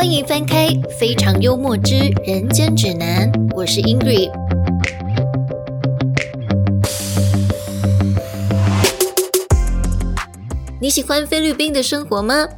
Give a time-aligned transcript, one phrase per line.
[0.00, 0.68] 欢迎翻开
[0.98, 1.94] 《非常幽默之
[2.24, 4.30] 人间指南》，我是 Ingrid。
[10.80, 12.48] 你喜欢菲律宾的生活吗？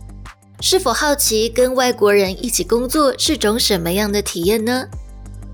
[0.60, 4.86] 是否好奇跟外国人一起工作是种什么样的体验呢？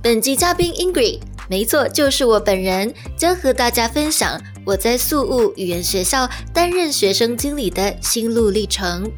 [0.03, 9.11] 本集嘉宾 Ingrid，没错，就是我本人，将和大家分享我在宿务语言学校担任学生经理的心路历程。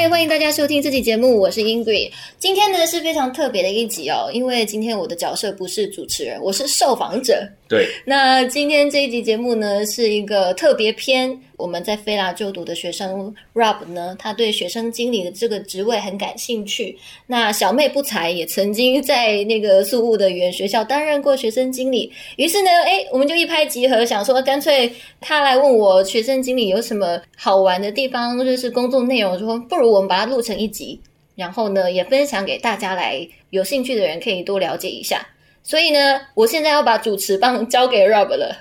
[0.00, 2.12] 嗨，欢迎大家收听这期节目，我是 Ingrid。
[2.38, 7.44] 今天呢是非常特别的一集哦，因为今天我的角色不是主持人，我是受访者。
[7.68, 11.38] 对，那今天这一集节目呢，是一个特别篇。
[11.58, 16.96] 我们在菲拉就读的学生 Rob 呢，他对学生经理的这个职位很感兴趣。
[17.26, 22.10] 那小妹不才也曾经在那个宿务的语言学校担任过学生经理。
[22.36, 24.90] 于是呢，哎，我们就一拍即合，想说干脆
[25.20, 30.98] 他来问我学生经理有什么好玩的地方，就是工作内容，说不如我们把它录成一集，
[31.34, 35.26] 然后呢也分享给大家来，有兴趣的人可以多了解一下。
[35.62, 38.56] 所以呢，我现在要把主持棒交给 Rob 了。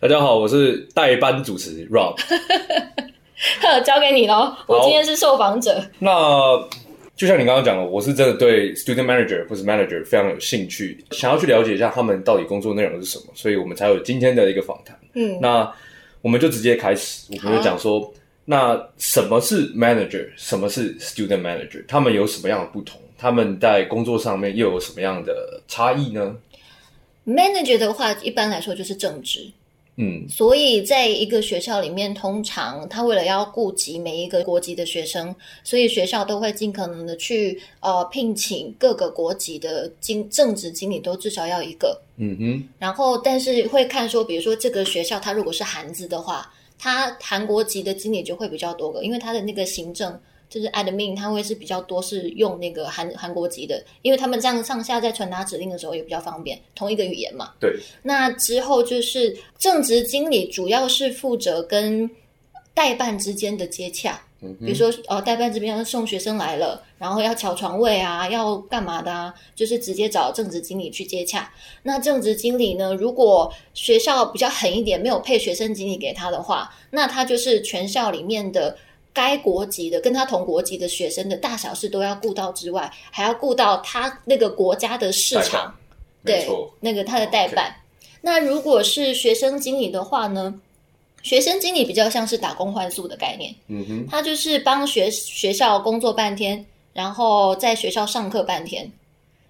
[0.00, 2.16] 大家好，我是代班主持 Rob，
[3.84, 4.56] 交给你喽。
[4.66, 5.84] 我今天是受访者。
[5.98, 6.10] 那
[7.14, 14.98] 就像你刚刚讲的，我是真的对 student manager 或是 manager 非常有兴趣，想要去了解一下他们到底工作内容是什么，所以我们才有今天的一个访谈。
[15.12, 15.70] 嗯，那
[16.22, 18.10] 我们就直接开始，我们就讲说，
[18.46, 22.98] 那什么是 manager，什么是 student manager，他们有什么样的不同？
[23.20, 26.34] 他们在工作上面又有什么样的差异呢
[27.26, 29.46] ？manager 的话，一般来说就是正职。
[29.96, 42.00] 嗯，所以在一个学校里面，通常他为了要顾及每一个国籍的学生，所以学校都会尽可能的去呃聘请各个国籍的经正职经理，都至少要一个。
[42.16, 42.68] 嗯哼。
[42.78, 50.18] 然后，但是会看说，比如说这个学校，他如果是韩资的话，他韩国籍的经理就会比较多个，因为他的那个行政。
[50.50, 57.52] 就是 admin，他会是比较多是用那个韩韩国籍的，因为他们这样上下在传达指令的时候也比较方便，同一个语言嘛。
[57.60, 57.78] 对。
[58.02, 62.10] 那之后就是正职经理，主要是负责跟
[62.74, 64.20] 代办之间的接洽。
[64.40, 64.52] 嗯。
[64.58, 69.32] 比如说，呃，代办这边要送学生来了，然后要抢床位啊，要干嘛的啊？
[69.54, 71.48] 就是直接找正职经理去接洽。
[71.84, 78.76] 那正职经理呢，如果学校比较狠一点，没有配学生经理给他的话，那他就是全校里面的。
[79.12, 85.74] 该国籍的跟他同国籍的学生的大小事都要顾到之外，还要顾到他那个国家的市场，
[86.24, 86.46] 对，
[86.80, 87.74] 那个他的代办。
[88.20, 90.60] 那如果是学生经理的话呢？
[91.22, 98.90] 学生经理比较像是打工换宿的概念，嗯哼，他就是帮学学校工作半天，然后在学校上课半天，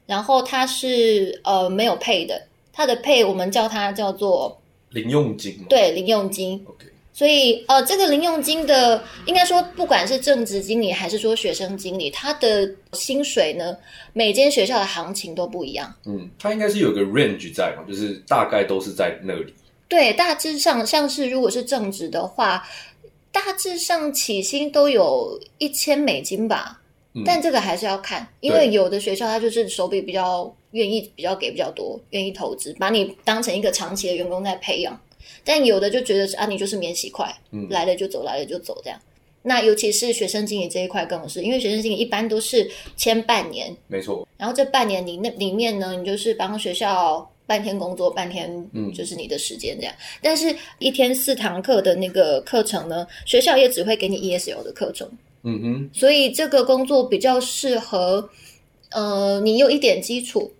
[0.04, 6.66] 然后他是呃没有配的，他的配我们叫他叫做零用金，对，零用金。
[7.12, 13.76] 所以，呃，这个零用金的，应该说，不管是正职经理还是说学生经理，他的薪水呢，
[14.12, 15.93] 每间学校的行情都不一样。
[16.06, 19.53] 嗯，他应该是有个 range 在嘛，就是大概都是在那里。
[19.88, 22.66] 对，大致上，像是如果是正职的话，
[23.32, 26.81] 大致上起薪都有一千美金吧。
[27.12, 27.25] 嗯。
[27.27, 34.98] 但这个还是要看，因为有的学校他就是手笔比较愿意，比较给比较多，愿意投资，把你当成一个长期的员工在培养。
[35.44, 37.34] 但有的就觉得是啊，你就是免洗块，
[37.69, 38.98] 来了就走，来了就走这样。
[39.42, 44.28] 那尤其是学生经理这一块更是，因为学生经理一般都是签半年，没错。
[44.36, 49.94] 然后这半年你那里面呢，你就是帮学校半天工作，半天嗯，就是你的时间这样。
[50.20, 55.10] 但是一天四堂课的那个课程呢，学校也只会给你 ESL 的课程，
[55.42, 55.91] 嗯哼。
[55.94, 58.28] 所以这个工作比较适合，
[58.91, 60.53] 呃，你有一点基础，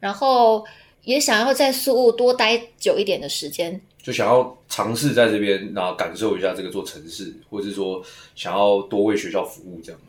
[0.00, 0.64] 然后
[1.04, 3.78] 也想要在苏务多待久一点的时间。
[4.02, 8.02] 就想要尝试在这边，然后感受一下这个做城市，或者是说
[8.34, 10.08] 想要多为学校服务，这样吗？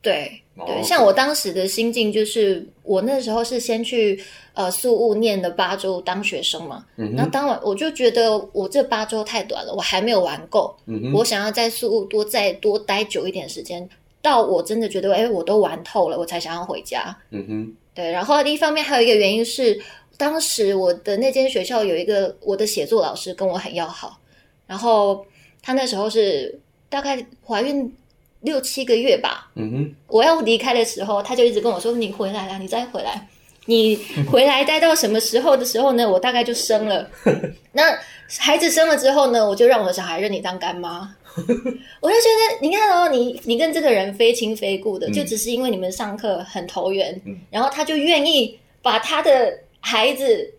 [0.00, 4.20] 对对，像我当时的心境就是，我那时候是先去
[4.52, 10.76] 呃宿务念的八周当学生嘛，嗯那当晚我就觉得我这八周太短了，我还没有玩够，
[11.14, 13.88] 我想要在宿务多再多待久一点时间，
[14.20, 17.16] 到我真的觉得哎我都玩透了，我才想要回家。
[17.30, 19.80] 嗯哼，对，然后一方面还有一个原因是。
[20.16, 24.18] 当时我的那间学校有一个我的写作老师跟我很要好，
[24.66, 25.26] 然后
[25.62, 27.92] 他那时候是大概怀孕
[28.40, 29.50] 六七个月吧。
[29.54, 33.28] 嗯哼，我要离开的时候，他就一直跟我说：“你回来了，你再回来，
[33.66, 33.98] 你
[34.30, 36.08] 回来待到什么时候的时候呢？
[36.08, 37.08] 我大概就生了。
[37.72, 37.98] 那
[38.38, 41.14] 孩子生了之后呢，我就让我的小孩认你当干妈。
[42.00, 47.20] 我就觉得，你看哦，你你跟这个人非亲非故的，就只是因为你们上课很投缘，
[47.50, 49.58] 然后他就愿意把他的。
[49.82, 50.54] 孩子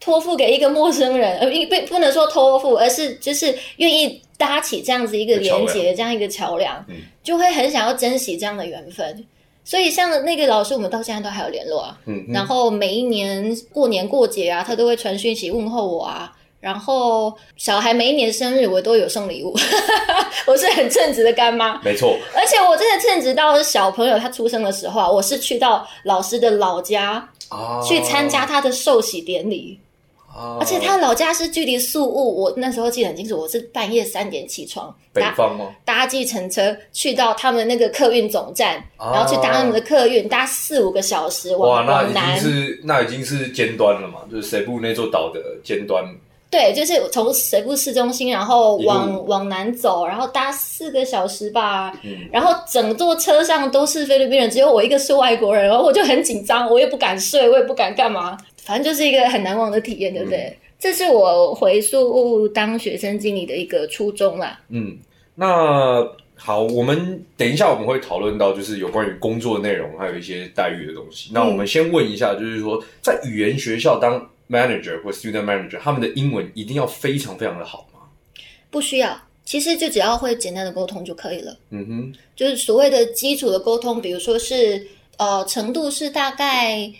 [0.00, 6.82] 托付给一个陌生人，呃，不不能说托付，而是就是愿意搭起这样子一个连接，这样一个桥梁，
[7.22, 9.26] 就会很想要珍惜这样的缘分。
[9.64, 11.98] 所以像那个老师，我们到现在都还有联络啊。
[12.06, 16.34] 嗯，然后每一年过年过节啊，他都会传讯息问候我啊。
[16.60, 19.56] 然后小孩每一年生日，我都有送礼物。
[20.46, 22.16] 我是很称职的干妈，没错。
[22.34, 27.28] 而且我真的称职到小朋友他出生的时候啊，我是去到老师的老家
[27.86, 29.78] 去参加他的寿喜典礼。
[30.60, 35.66] 而且他老家是距离宿务，我那时候记得很清楚，我是半夜三点起床，北方吗？
[35.84, 42.38] 搭计程车去到他们那个客运总站，然后去搭他们的客运，搭四五个小时往往南。
[42.38, 44.20] 是那已经是尖端了嘛？
[44.30, 46.04] 就是水部那座岛的尖端。
[46.50, 51.92] 对，就是从水部市中心，然后往往南走，然后搭四个小时吧。
[52.02, 52.26] 嗯。
[52.32, 58.38] 然后整座车上都是菲律宾人，只有我一个是外国人，然后我就很紧张，我也不敢睡，我也不敢干嘛。
[58.56, 60.56] 反正就是一个很难忘的体验，对不对？
[60.78, 64.60] 这是我回宿当学生经理的一个初衷啦。
[64.68, 64.96] 嗯，
[65.34, 66.06] 那
[66.36, 71.30] 好，我们等一下我们会讨论到就是有关于工作内容，还有一些待遇的东西。
[71.34, 78.00] 那我们先问一下，就是说在语言学校当 manager 或 student manager，他们的英文一定要非常非常的好吗？
[78.70, 81.56] 不需要，其实就只要会简单的沟通就可以了。
[81.70, 84.86] 嗯哼，就是所谓的基础的沟通，比如说是
[85.16, 86.92] 呃程度是大概。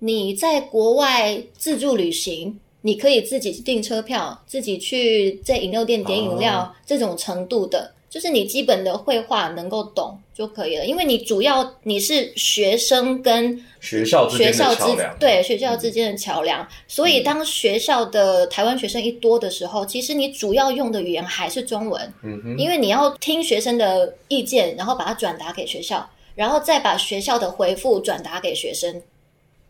[0.00, 10.86] 你在国外自助旅行，你可以自己订车票，自己去在饮料店点饮料，这种程度的，就是你基本的绘画能够懂就可以了。
[10.86, 14.82] 因为你主要你是学生跟学校学校之
[15.20, 29.02] 对学校之间的桥梁，所以当学校的台湾学生一多的时候，其实你主要用的语言还是中文，嗯哼，因为你要听学生的意见，然后把它转达给学校，然后再把学校的回复转达给学生。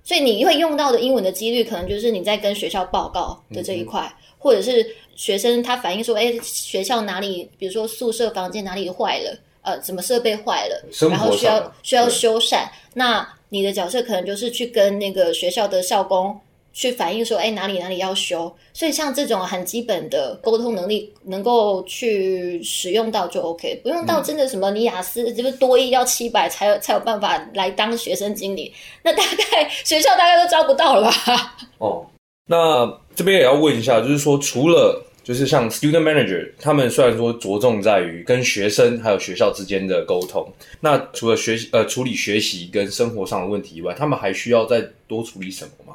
[0.05, 4.87] 所以你会用到的英文的几率，可能就是你在跟学校报告的这一块，或者是
[5.17, 16.38] 学生他反映说，哎，学校哪里，比如说宿舍房间哪里坏了，呃，什么设备坏了，然后需要需要修缮，那你的角色可能就是去跟那个学校的校工。
[16.70, 31.56] 去反映说，哎，哪里哪里要修，所以像这种很基本的沟通能力，能够去使用到就 OK，不用到真的什么你雅思这个多一要七百才有才有办法来当学生经理，那大概学校大概都招不到了吧？
[31.79, 32.06] 哦，
[32.49, 40.50] 那这边也要问一下，就是说除了就是像 student manager，他们虽然说着重在于跟学生还有学校之间的沟通，
[40.81, 45.95] 那除了学习呃处理学习跟生活上的问题以外，他们还需要再多处理什么吗？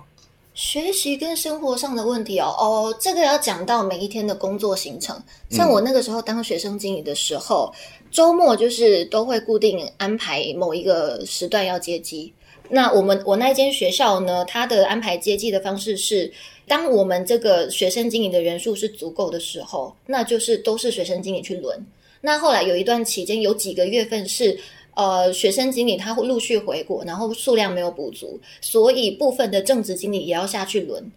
[0.53, 5.19] 学习跟生活上的问题哦，哦，这个要讲到每一天的工作行程。
[5.49, 7.73] 像我那个时候当学生经理的时候，
[8.11, 12.31] 周末就是都会固定安排某一个时段要接机。
[12.73, 16.31] 那我们我那间学校呢，它的安排接机的方式是，
[16.67, 21.85] 当我们这个学生经理的人数是足够的时候，那就是都是学生经理去轮。
[22.21, 24.59] 那后来有一段期间，有几个月份是。
[24.95, 31.11] 呃，学生经理他会陆续回国，然后数量没有补足，所以部分的正职经理也要下去轮。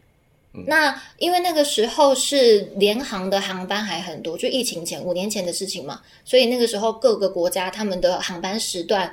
[0.66, 9.12] 那因为那个时候是联航的航班还很多，就疫情前五年前的事情嘛，所以那个时候各个国家他们的航班时段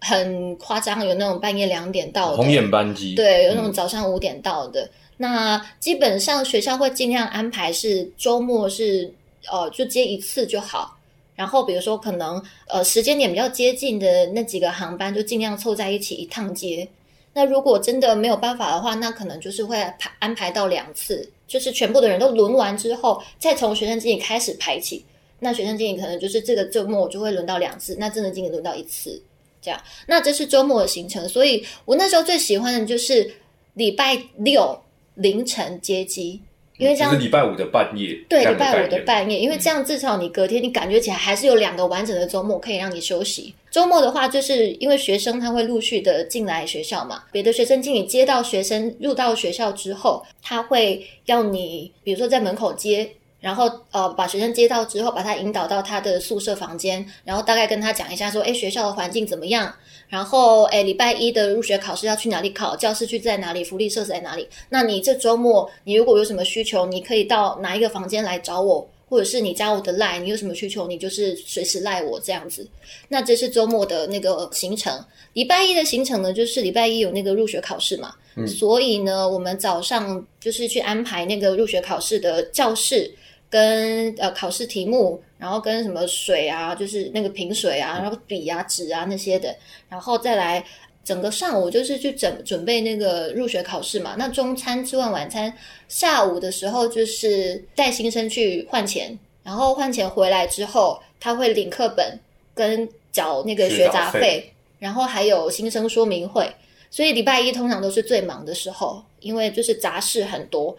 [0.00, 4.88] 很夸张，有那种半夜两点到的红眼班机，对，有那种早上五点到的。
[5.16, 9.12] 那基本上学校会尽量安排是周末是
[9.50, 10.94] 呃就接一次就好。
[11.34, 16.88] 然后，比如说，可能呃时间点比较接近的那几个航班，就尽量凑在一起一趟接。
[17.34, 25.04] 那如果真的没有办法的话，那可能就是会排安排到两次，就是全部的人都轮完之后，再从学生经理开始排起。
[25.38, 29.20] 那学生经理可能就是这个周末就会轮到两次，那真的经理轮到一次，
[29.60, 29.80] 这样。
[30.06, 33.34] 那这是周末的行程，所以我那时候最喜欢的就是
[33.74, 34.82] 礼拜六
[35.14, 36.40] 凌晨接机。
[36.78, 43.54] 因为这样是礼拜五的半夜，对，礼拜五的半夜，因为这样至少你隔天你感觉起来还是有两个完整的周末可以让你休息。
[43.70, 53.10] 周末的话，就是因为学生他会陆续的进来学校嘛，别的学生经理接到学生入到学校之后，他会要你，比如说在门口接。
[53.46, 59.72] 然后呃，把学生接到之后，把他引导到他的宿舍房间，然后大概跟他讲一下说，哎，学校的环境怎么样？
[60.08, 62.74] 然后哎，礼拜一的入学考试要去哪里考？
[62.74, 63.62] 教室区在哪里？
[63.62, 64.48] 福利设施在哪里？
[64.68, 72.68] 那你这周末你如果有什么需求，你可以到哪一个房间来找我，或者是你加我的 line，，你有什么需求，你就是随时赖我这样子。
[73.06, 74.92] 那这是周末的那个行程。
[75.34, 78.12] 礼拜一的行程呢，就是礼拜一有那个入学考试嘛，
[78.44, 83.08] 所以呢，我们早上就是去安排那个入学考试的教室。
[83.48, 89.54] 跟呃考试题目，然后跟什么水啊，就是那个瓶水啊，然后笔啊、纸啊那些的，
[89.88, 90.64] 然后再来
[91.04, 94.16] 整个上午就是去准准备那个入学考试嘛。
[94.18, 95.52] 那中餐吃完晚餐，
[95.88, 102.18] 下午的时候就是带新生去换钱，然后换钱回来之后，他会领课本
[102.54, 106.50] 跟缴那个学杂费，然后还有新生说明会。
[106.90, 110.76] 所以礼拜一通常都是最忙的时候，因为就是杂事很多。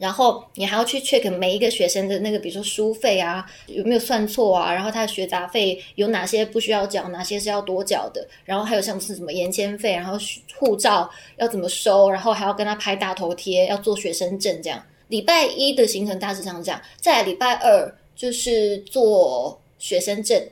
[0.00, 4.72] 然后你还要去 check 每一个学生的那个，比如说书费啊，有没有算错啊？
[4.72, 8.26] 然后他的学杂费有哪些不需要缴，哪些是要多缴的？
[8.46, 10.18] 然后还有像是什么延签费，然后
[10.56, 12.10] 护照要怎么收？
[12.10, 14.82] 然后还要跟他拍大头贴，要做学生证这样。
[15.08, 20.42] 礼拜一的行程大致上这样，在礼拜二就是做学生证。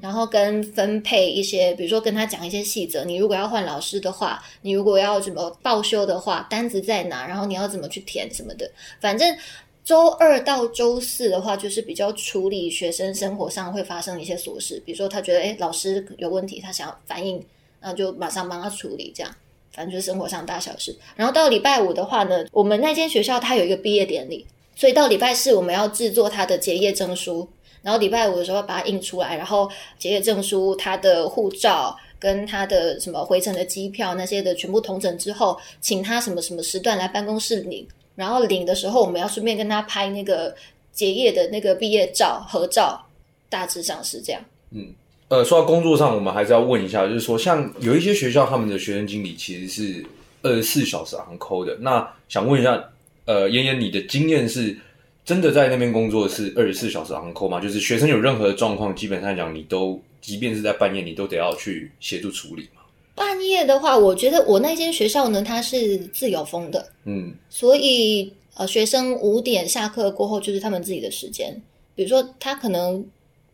[0.00, 3.04] 然后跟分配一些，比如说跟他讲一些细则。
[3.04, 7.26] 你如果要换老师的话，你如果要什么报修的话，单子在哪？
[7.26, 8.70] 然后你要怎么去填什么的。
[9.00, 9.36] 反正
[9.84, 17.44] 周二到周四的话，就是比较处理学生生活上会发生一些琐事，比如说他觉得哎老师有问题，他想要反映，
[17.80, 19.12] 那就马上帮他处理。
[19.14, 19.34] 这样，
[19.72, 20.96] 反正就是生活上大小事。
[21.16, 24.46] 然后到礼拜五的话呢，我们那间学校它有一个毕业典礼，
[24.76, 27.48] 所以到礼拜四我们要制作他的结业证书。
[27.82, 37.84] 然后礼拜五的时候把它印出来，然后结业证书、他的护照跟他的什么回程的机票那些的全部同整之后，请他什么什么时段来办公室领。
[38.14, 40.54] 然后领的时候，我们要顺便跟他拍那个
[40.92, 43.04] 结业的那个毕业照合照，
[43.48, 44.40] 大致上是这样。
[44.70, 44.86] 嗯，
[45.28, 50.06] 呃，说到工作上，我们还是要问一下，就是说，像有一些学校他们的学生经理其实是
[50.42, 52.90] 二十四小时昂扣的，那想问一下，
[53.24, 54.78] 呃，妍妍，你的经验是？
[55.24, 57.60] 真的在那边工作是二十四小时 on call 吗？
[57.60, 62.82] 就是学生有任何的状况，基本上讲你都，即便是在半夜，你都得要去协助处理吗？
[63.14, 71.54] 半夜的话，我觉得我那间学校呢，它是自由风的，嗯，所以呃，学生五点下课过后就是他们自己的时间。
[71.94, 73.04] 比如说他可能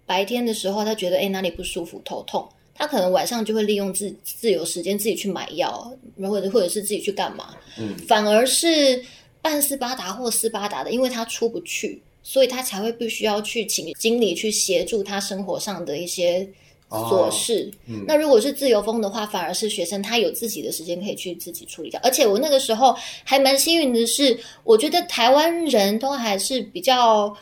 [0.07, 9.05] 白天的时候他觉得哎哪里不舒服头痛，他可能晚上就会利用自自由时间自己去买药，或者或者是自己去干嘛，嗯，反而是。
[9.49, 16.47] 半斯巴达或斯巴达的，因为他出不去，所以他才会必须要去请经理去协助他生活上的一些
[16.91, 17.71] 琐事。
[18.07, 21.99] 那如果是自由风的话，反而是学生他有自己的时间可以去自己处理掉。
[22.03, 27.35] 而且我那个时候还蛮幸运的是，我觉得台湾人都还是比较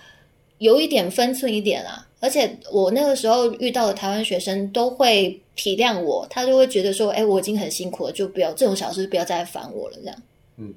[0.59, 2.07] 有一点分寸一点啊。
[2.21, 10.23] 而且我那个时候遇到的台湾学生都会体谅我，他就会觉得说：“哎，我已经很辛苦了，就不要这种小事，不要再烦我了。”这样，
[10.57, 10.73] 嗯。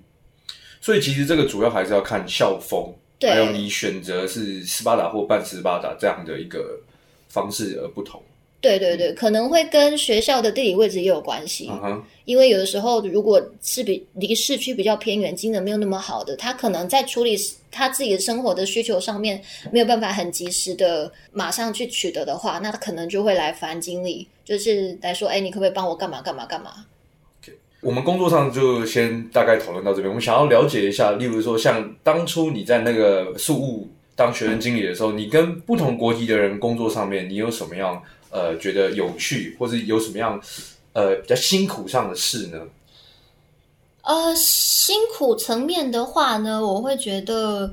[0.90, 2.92] 所以其实这个主要还是要看校风，
[3.22, 6.80] 还有你选择是斯巴达或半斯巴达这样的一个
[7.28, 8.20] 方式而不同。
[8.60, 11.70] 对对对，可能会跟学校的地理位置也有关系。
[12.26, 17.38] 因为有的时候，如果是比离市区比较偏远，机能没有那么好的，他可能在处理
[17.70, 19.40] 他自己的生活的需求上面
[19.72, 26.88] 没有办法很及时的马上去取得的话，那他可能就会来烦经理，就是来说：“哎，你可不可以帮我干嘛干嘛干嘛？”
[27.82, 30.10] 我们工作上就先大概讨论到这边。
[30.10, 40.42] 我们想要了解一下，例如说，像当初你在那个宿务当学生经理的时候，你跟不同国籍的人工作上面，你有什么样呃觉得有趣，或者有什么样
[40.94, 42.60] 呃比较辛苦上的事呢？
[44.02, 47.72] 呃，辛苦层面的话呢，我会觉得，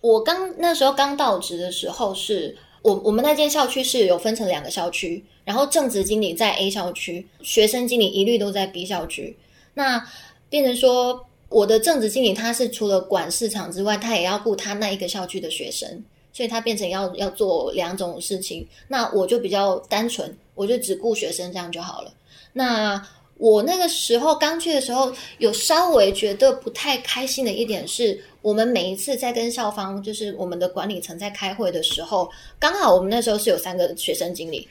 [0.00, 5.24] 我刚那时候刚到职的时候，是我我们那间校区是有分成两个校区。
[5.44, 9.36] 然后正职经理在 A 校区，学生经理一律都在 B 校区。
[9.74, 10.02] 那
[10.48, 18.66] 变成说，我的正职经理他是除了管市场之外，他也要顾他那一个校区的学生，所以他变成要要做两种事情。
[18.88, 22.14] 那我就比较单纯，我就只顾学生这样就好了。
[22.54, 34.68] 那我那个时候刚去的时候，有稍微觉得不太开心的一点是，我们每一次在跟校方，就是我们的管理层在开会的时候，刚好我们那时候是有三个学生经理。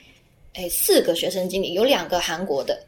[0.55, 2.79] 哎，四个学生经理，有两个韩国的，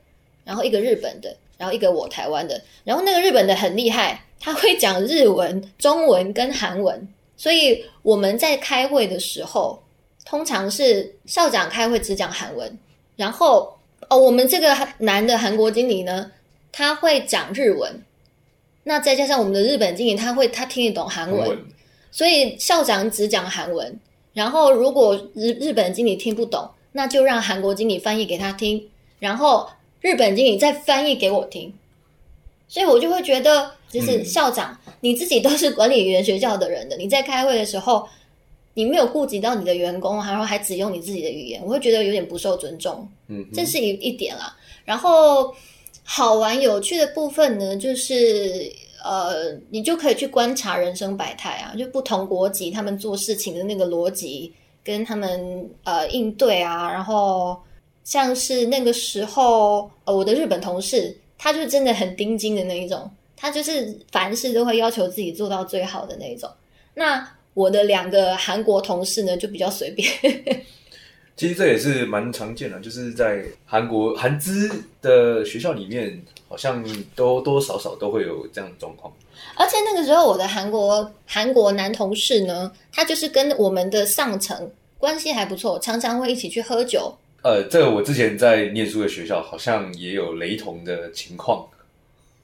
[0.43, 2.61] 然后一个日本的，然后一个我台湾的。
[2.83, 9.81] 然后那个日本的很厉害，他会讲日文、中文跟韩文，所以我们在开会的时候，
[10.25, 12.77] 通常是校长开会只讲韩文，
[13.15, 13.74] 然后
[14.09, 16.31] 哦，我们这个男的韩国经理呢，
[16.71, 18.03] 他会讲日文，
[18.83, 21.57] 那再加上我们的日本经理，他会他听得懂韩文，
[22.11, 23.99] 所以校长只讲韩文，
[24.33, 26.69] 然后如果日日本经理听不懂。
[26.97, 28.81] 那就让韩国经理翻译给他听，
[29.19, 29.69] 然后
[29.99, 31.73] 日本经理再翻译给我听，
[32.69, 38.07] 所以我就会觉得，就是校长你自己都是管理语言学校的人的，你在开会的时候，
[38.75, 43.09] 你没有顾及到你的员工，然后还只用你自己的语言，我会觉得有点不受尊重。
[43.27, 44.55] 嗯，这是一一点啦。
[44.83, 45.51] 然后
[46.03, 48.71] 好玩有趣的部分呢，就是
[49.03, 54.53] 呃，你就可以去观察人生百态啊，就不同国籍他们做事情的那个逻辑。
[54.85, 57.59] 跟他们呃应对啊，然后
[58.03, 66.47] 像是那个时候，呃，我的日本同事，他就真的很钉钉的那一种，他就是凡事都会要求自己做到最好的那一种。
[66.93, 70.07] 那我的两个韩国同事呢，就比较随便。
[71.35, 74.69] 其实这也是蛮常见的，就是在韩国韩资
[75.01, 76.85] 的学校里面，好像
[77.15, 79.11] 多多少少都会有这样的状况。
[79.55, 87.13] 而且那个时候，我的韩国韩国男同事呢，他就是跟我们的上层关系还不错，常常会一起去喝酒。
[87.41, 91.67] 呃，这个我之前在念书的学校好像也有雷同的情况。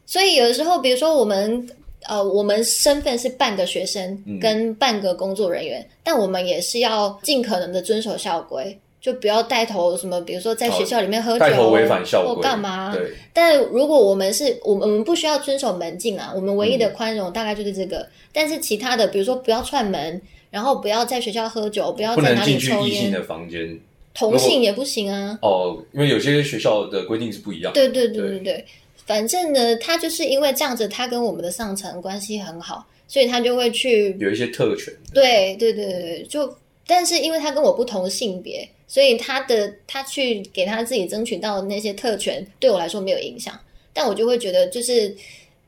[0.06, 1.66] 所以有的时候，比如说我们
[2.08, 8.78] 呃，我们身份是半个学生跟半个工作人员，但我们也是要尽可能的遵守校规。
[9.02, 12.94] 就不要带头什么，比如说在学校里面喝酒，违反校规或干嘛。
[12.94, 13.12] 对。
[13.34, 18.08] 但如果我们是我们我们不需要遵守门禁啊，我们唯一的宽容大概就是这个。
[18.32, 23.76] 但是其他的，比如说不要串门，然后不要在学校喝酒，不要在哪里抽烟的房间，
[24.14, 25.36] 同性也不行啊。
[25.42, 27.74] 哦，因为有些学校的规定是不一样。
[27.74, 28.66] 对对对对对，
[29.06, 34.94] 反正呢，他就是因为这样子，他跟我们的上层关系很好，所以他就会去有一些特权。
[35.14, 36.56] 对对对对，就
[36.86, 38.68] 但是因为他跟我不同性别。
[38.88, 43.58] 所以他的他去给他自己争取到的那些特权，对我来说没有影响，
[43.94, 45.16] 但我就会觉得，就是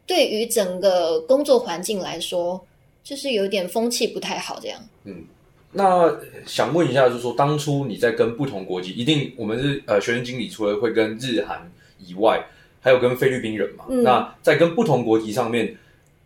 [0.06, 2.62] 对于整个工作环境来说，
[3.02, 4.78] 就是有点风气不太好这样。
[5.06, 5.24] 嗯，
[5.72, 6.14] 那
[6.46, 11.72] 想问一下，就是说当初你在跟不同国籍，一定我们是呃学生经理，除了会跟日韩
[12.06, 12.46] 以外，
[12.84, 13.86] 还有跟菲律宾人嘛？
[13.88, 15.76] 那在跟不同国籍上面。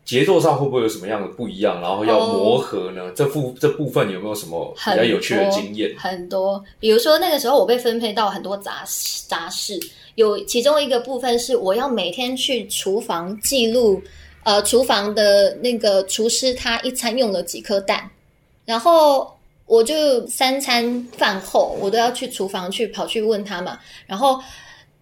[0.07, 1.81] 节奏上会不会有什么样的不一样？
[1.81, 3.11] 然后要磨合呢？
[3.13, 5.93] 这部这部分有没有什么比较有趣的经验？
[5.97, 8.85] 很多，比如说那个时候我被分配到很多杂
[9.27, 9.77] 杂事，
[10.15, 14.01] 有其中一个部分是我要每天去厨房记录，
[14.45, 18.09] 呃，厨房的那个厨师他一餐用了几颗蛋，
[18.63, 19.29] 然后
[19.65, 24.41] 我就三餐饭后我都要去厨房去跑去问他嘛，然后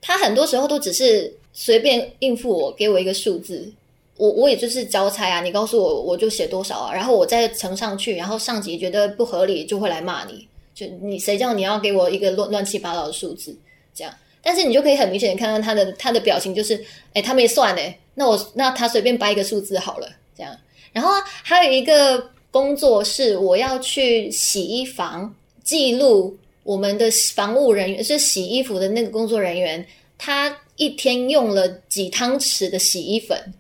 [0.02, 3.72] 他很多时候都只是随便应付我，给我一个数字。
[4.18, 13.54] 我我也就是交差啊，你告诉我我就写多少啊，然后我再呈上去，然后上级觉得不合理就会来骂你，就你谁叫你要给我一个乱乱七八糟的数字
[13.94, 16.82] 这样，但是你就可以很明显的看到他的他的表情就是，
[17.14, 20.58] 哎，他没算哎，那我那他随便掰一个数字好了这样，
[20.94, 21.12] 然后
[21.44, 29.86] 还有一个工作是我要去洗衣房记录我们的防务人员是洗衣服的那个工作人员，
[30.18, 33.54] 他一天用了几汤匙的洗衣粉。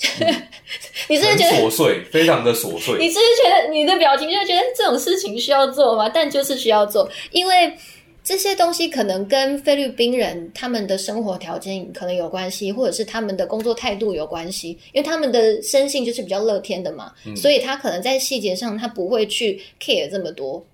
[1.08, 2.96] 你是不是觉得琐碎，非常的琐碎？
[2.98, 6.08] 你是不是觉得你的表情就觉得这种事情需要做吗？
[6.08, 7.70] 但就是需要做，因为
[8.24, 14.70] 这些东西可能跟菲律宾人他们的生活条件可能有关系，或者是他们的工作态度有关系。
[14.92, 20.64] 因为他们的生性就是比较乐天的嘛，所以他可能在细节上他不会去 care 这么多，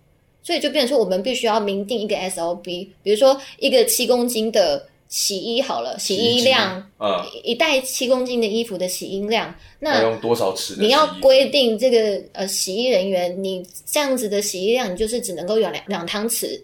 [0.44, 2.62] 所以就变成说我们必须要明定一个 SOP，
[3.02, 4.86] 比如说一个七公斤的。
[5.08, 10.76] 洗衣好了，洗衣量，嗯，一袋七公斤的衣服的洗衣量，那用多少尺？
[10.78, 16.60] 你要规定这个呃洗衣人员，你这样子的洗衣量，你就是只能够用两两汤匙。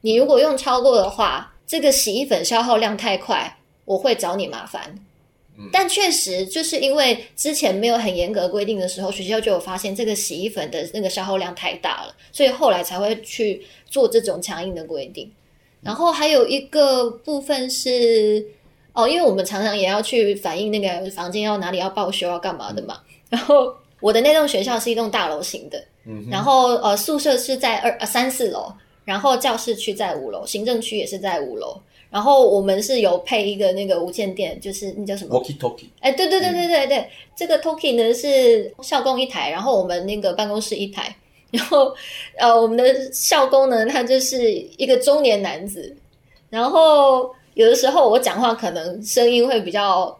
[0.00, 4.98] 你如果用超过的话，这个洗衣粉消耗量太快，我会找你麻烦。
[5.72, 15.30] 但确实就是因为之前没有很严格规定的时候，学校就有发现这个洗衣粉的那个消耗量太大了，所以后来才会去做这种强硬的规定。
[15.84, 18.44] 然后还有一个部分是
[18.94, 23.00] 哦，因为我们常常也要去反映那个房间要哪里要报修要干嘛的嘛。
[23.28, 25.82] 然后我的那栋学校是一栋大楼型的，
[26.30, 28.72] 然后呃宿舍是在二呃三四楼，
[29.04, 31.80] 然后教室区在五楼，行政区也是在五楼。
[32.10, 35.86] 然后我们是有配一个那个无线电，就是那叫什么？Walkie Talkie。
[35.98, 41.16] 哎，对对对对对对，这个 Talkie 呢是校工一台，然后我们那个办公室一台。
[41.54, 41.94] 然后，
[42.36, 45.96] 呃，我们的校工呢，他就是一个中年男子。
[46.50, 50.16] 然后有的时候我讲话可能声音会比较，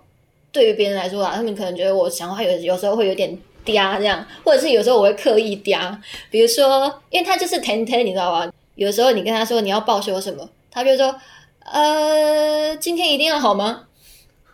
[0.53, 3.31] 对于别人来说啊，他们可能觉得我讲话有有时候会有点
[3.65, 5.97] 嗲这样，或者是有时候我会刻意嗲。
[6.31, 8.51] 比如说，因为他就是甜甜，你知道吧？
[8.77, 11.15] 有时候你跟他说你要报修什么，他就说
[11.65, 13.85] ：“呃，今天一定要好吗？”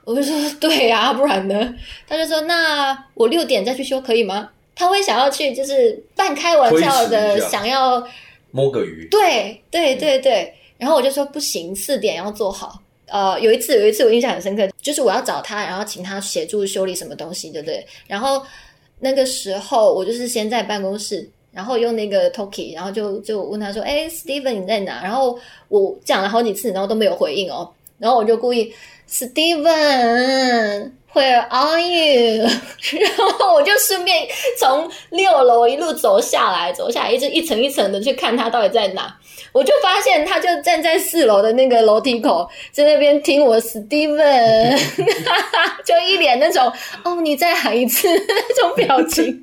[0.04, 1.74] 我就说：“对呀，不然呢？”
[2.08, 8.02] 他就说：“那我六点再去修可以吗？”他会想要去，就是半开玩笑的想要
[8.50, 9.06] 摸个鱼。
[9.10, 12.80] 对对对对，然后我就说不行，四点要做好。
[13.04, 17.86] 呃，有一次有一次我印象很深刻，就是我要找他，然后请他协助修理什么东西，对不对？
[18.06, 18.42] 然后
[19.00, 25.38] 那个时候我就是先在办公室，然后用那个 Toki，然后就就问他说：“哎，Steven 你在哪？”然后
[25.68, 27.70] 我讲了好几次，然后都没有回应哦。
[27.98, 28.72] 然后我就故意
[29.06, 30.90] Steven。
[31.12, 32.44] Where are you？
[33.00, 39.16] 然后我就顺便从六楼一路走下来，走下来，一直一层一层的去看他到底在哪。
[39.52, 44.78] 我就发现他就站在四楼的那个楼梯口，在那边听我 Steven，
[45.84, 49.42] 就一脸那种哦，你再喊一次那种表情，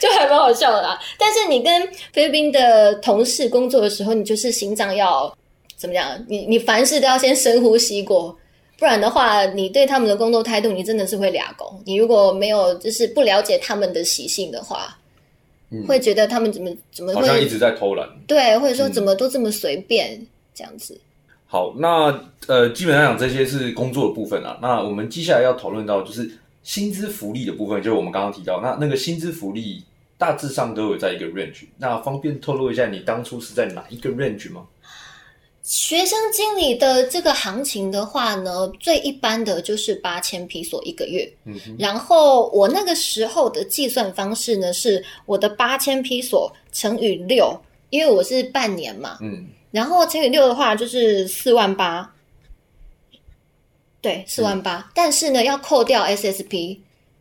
[0.00, 0.98] 就还蛮好笑的啦。
[1.18, 5.30] 但是你跟菲律宾的同事工作的时候，你就是心脏要
[5.76, 6.24] 怎么讲？
[6.26, 8.34] 你你凡事都要先深呼吸过。
[8.80, 11.80] 不然的话，你对他们的工作态度，你真的是会俩工。
[11.84, 14.96] 你如果没有就是不了解他们的习性的话，
[15.86, 20.18] 会觉得他们怎么怎么好像一直在偷懒，对，或者说怎么都这么随便
[20.54, 20.98] 这样子。
[21.46, 24.58] 好，那呃，基本上讲这些是工作的部分啊。
[24.62, 26.30] 那我们接下来要讨论到就是
[26.62, 29.84] 薪资福利的部分，就是我们刚刚提到那那个薪资福利
[30.16, 31.66] 大致上都有在一个 range。
[31.76, 34.66] 那方便透露一下你当初是在哪一个 range 吗？
[35.70, 41.32] 学生经理的这个行情的话呢，最一般的就是八千披索一个月。
[41.44, 47.56] 嗯，然后我那个时候的计算方式呢，是我的八千披索乘以六，
[47.90, 49.18] 因为我是半年嘛。
[49.20, 52.12] 嗯，然后乘以六的话就是四万八，
[54.00, 54.90] 对，四万八。
[54.92, 56.80] 但是呢，要扣掉 SSP。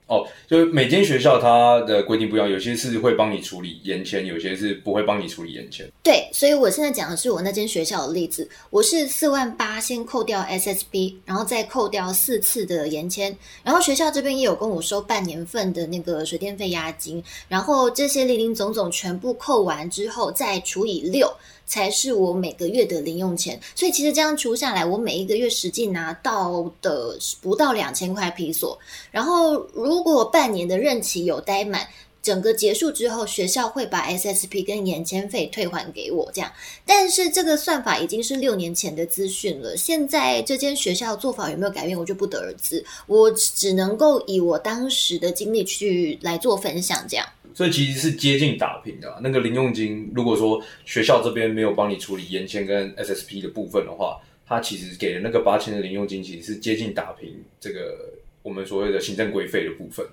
[0.10, 5.88] 哦，就是每间学校它的规定不一样，有些是会帮你处理延签，有些是不会帮你处理延签。
[6.02, 21.32] 对，所以我现在讲的是我那间学校的例子，我是四万八先扣掉 SSB，然后再扣掉四次的延签，然后学校这边也有跟我收半年份的那个水电费押金，然后这些零零总总全部扣完之后再除以六。
[21.69, 28.77] 才是我每个月的零用钱，所以其实这样除下来，我每一个月实际拿到的不到两千块皮索。
[29.12, 31.88] 然后如果半年的任期有待满，
[32.21, 36.29] 整个结束之后，学校会把 SSP 跟延签费退还给我。
[36.34, 36.51] 这样，
[36.86, 42.84] 但是这个算法已经是六年前的资讯了，现在这间学校做法有没有改变，我就不得而知。
[43.08, 47.25] 我只能够以我当时的经历去来做分享，这样。
[47.55, 49.19] 所以其实是接近打平的。
[49.21, 60.05] 那个零用金，如果说学校这边没有帮你处理延签跟 SSP 的部分的话，他其实给的那个八千的零用金，其实是接近打平这个我们所谓的行政规费的部分。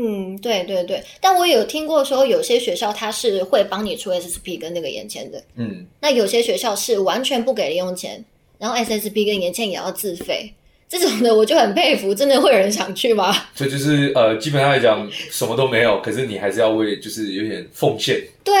[0.00, 1.02] 嗯，对对对。
[1.20, 5.42] 但我有听过说，有些学校它是会帮你出 SSP 跟那个延签的。
[5.56, 5.84] 嗯。
[6.00, 8.24] 那有些学校是完全不给零用钱，
[8.58, 10.54] 然后 SSP 跟延签也要自费。
[10.88, 13.34] 这种的我就很佩服，真的会有人想去吗？
[13.54, 18.22] 所以就是呃，基本上来讲什么都没有，可是你还是要为，就是有点奉献。
[18.44, 18.54] 对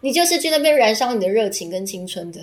[0.00, 2.40] 你就是去那边燃烧你的热情跟青春的。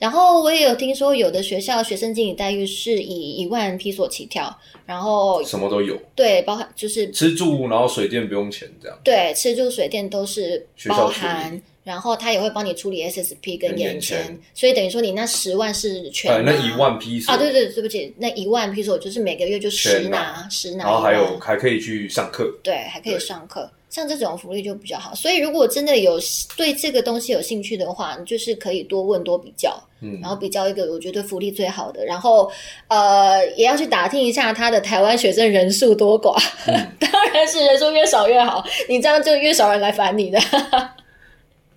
[0.00, 5.96] 然后我也有听说，有的学校学生经理待遇是以一万披索起跳，然后什么都有。
[6.16, 8.98] 对，包含就是吃住，然后水电不用钱这样。
[9.04, 11.62] 对，吃住水电都是包含。
[11.82, 25.14] 然后他也会帮你处理 SSP 跟延签，所以等于说你那十万是全那一万批啊，对对，对不起，那一万批索就是每个月就十拿十拿，然后还有还可以去上课，对，还可以上课，像这种福利就比较好。
[25.14, 26.18] 所以如果真的有
[26.56, 32.50] 对这个东西有兴趣的话，就是可以多问多比较，嗯，然后比较一个我觉得福利最好的，然后
[32.88, 40.40] 呃也要去打听一下他的台湾学生人数多寡， 当然是人数越少越好，你这样就越少人来烦你的。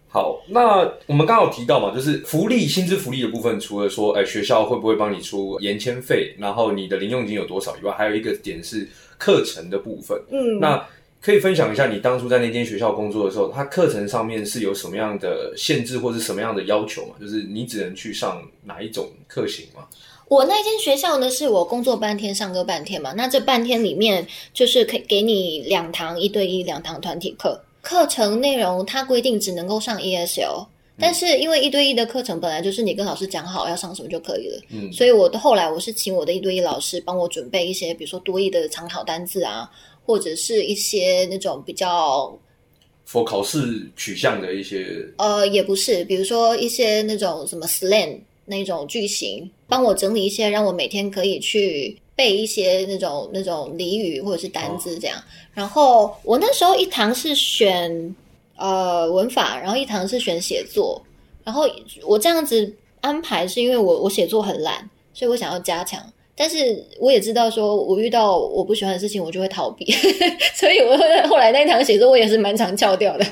[0.07, 10.15] 好，那我们刚好提到嘛，就是福利薪资福利的部分，除了说，哎，学校会不会帮你出延签费，然后你的零用金有多少以外，还有一个点是课程的部分。
[10.29, 10.85] 嗯，那
[11.23, 17.15] 可以分享一下你当初在那间学校工作的时候，它课程上面是有什么样的限制或者什么样的要求吗？
[17.17, 19.87] 就是你只能去上哪一种课型吗？
[20.27, 27.63] 我那间学校呢，是我工作半天上课半天嘛，那这半天里面就是可以给你两堂一对一，两堂团体课。
[27.81, 30.65] 课程内容它规定只能够上 ESL，
[30.97, 39.69] 但是因为一对一的课程本来就是你跟老师讲好要上什么就可以了，嗯，所以我的后来我是请我的一对一老师帮我准备一些，比如说多义的常考单字啊，
[40.05, 42.37] 或者是一些那种比较
[43.07, 51.97] ，for 考试取向的一些，呃，也不是，比如说一些那种什么 slang 那种句型，帮我整理一些，让我每天可以去。
[52.15, 55.17] 背一些那种那种俚语或者是单字这样，
[55.51, 58.15] 然后我那时候一堂是选
[58.55, 61.01] 呃文法，然后一堂是选写作，
[61.43, 61.67] 然后
[62.03, 69.85] 我这样子安排是因为我我写作很懒，所以我想要加强，但是我也知道说我遇到我不喜欢的事情我就会逃避，
[70.55, 73.25] 所以我后来那堂写作我也是蛮常翘掉的。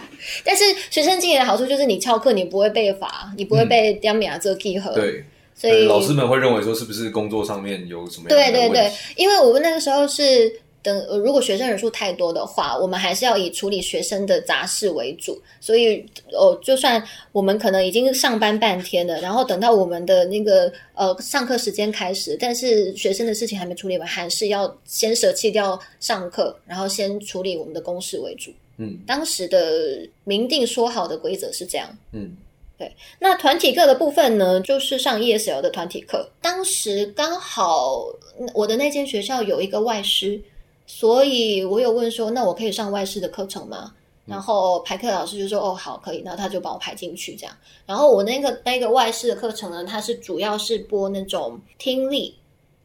[0.44, 4.94] 但是学生经验的好处就是你翘课你不会被罚，你不会被刁米亚这记和。
[4.94, 5.24] 对。
[5.54, 8.28] 所以老师们会认为说，是不是工作上面有什么？
[8.30, 10.52] 对对对，因为我们那个时候是
[10.84, 15.41] 等呃，如果学生人数太多的话，我们还是要以处理学生的杂事为主。
[15.60, 28.52] 所以，哦，就算我们可能已经上班半天了，然后等到我们的那个呃上课时间开始，但是学生的事情还没处理完，还是要先舍弃掉上课，然后先处理我们的公事为主。
[28.78, 31.98] 嗯，当时的明定说好的规则是这样。
[32.12, 32.36] 嗯。
[32.78, 36.28] 对，那团体课的部分呢，就是上 ESL 的团体课。
[36.41, 38.08] 当时刚好
[38.56, 40.41] 我的那间学校有一个外师，
[40.86, 43.94] 所以我有问说，那我可以上外事的课程吗？
[44.26, 46.22] 然后排课老师就说，哦，好，可以。
[46.24, 47.56] 那他就把我排进去这样。
[47.86, 52.36] 然后我那个那个外事的课程呢，它是主要是播那种听力，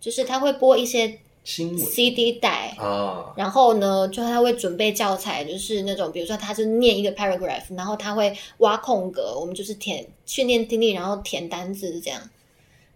[0.01, 1.19] 就是他会播一些。
[1.49, 12.21] CD 带啊，然后呢，就他会准备教材，就是那种，比如说他是念一个 paragraph，然后他会挖空格，我们就是填训练听力，然后填单字这样。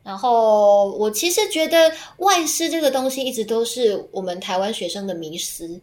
[0.02, 5.80] 然后我其实觉得外师这个东西一直都是我们台湾学生的迷失，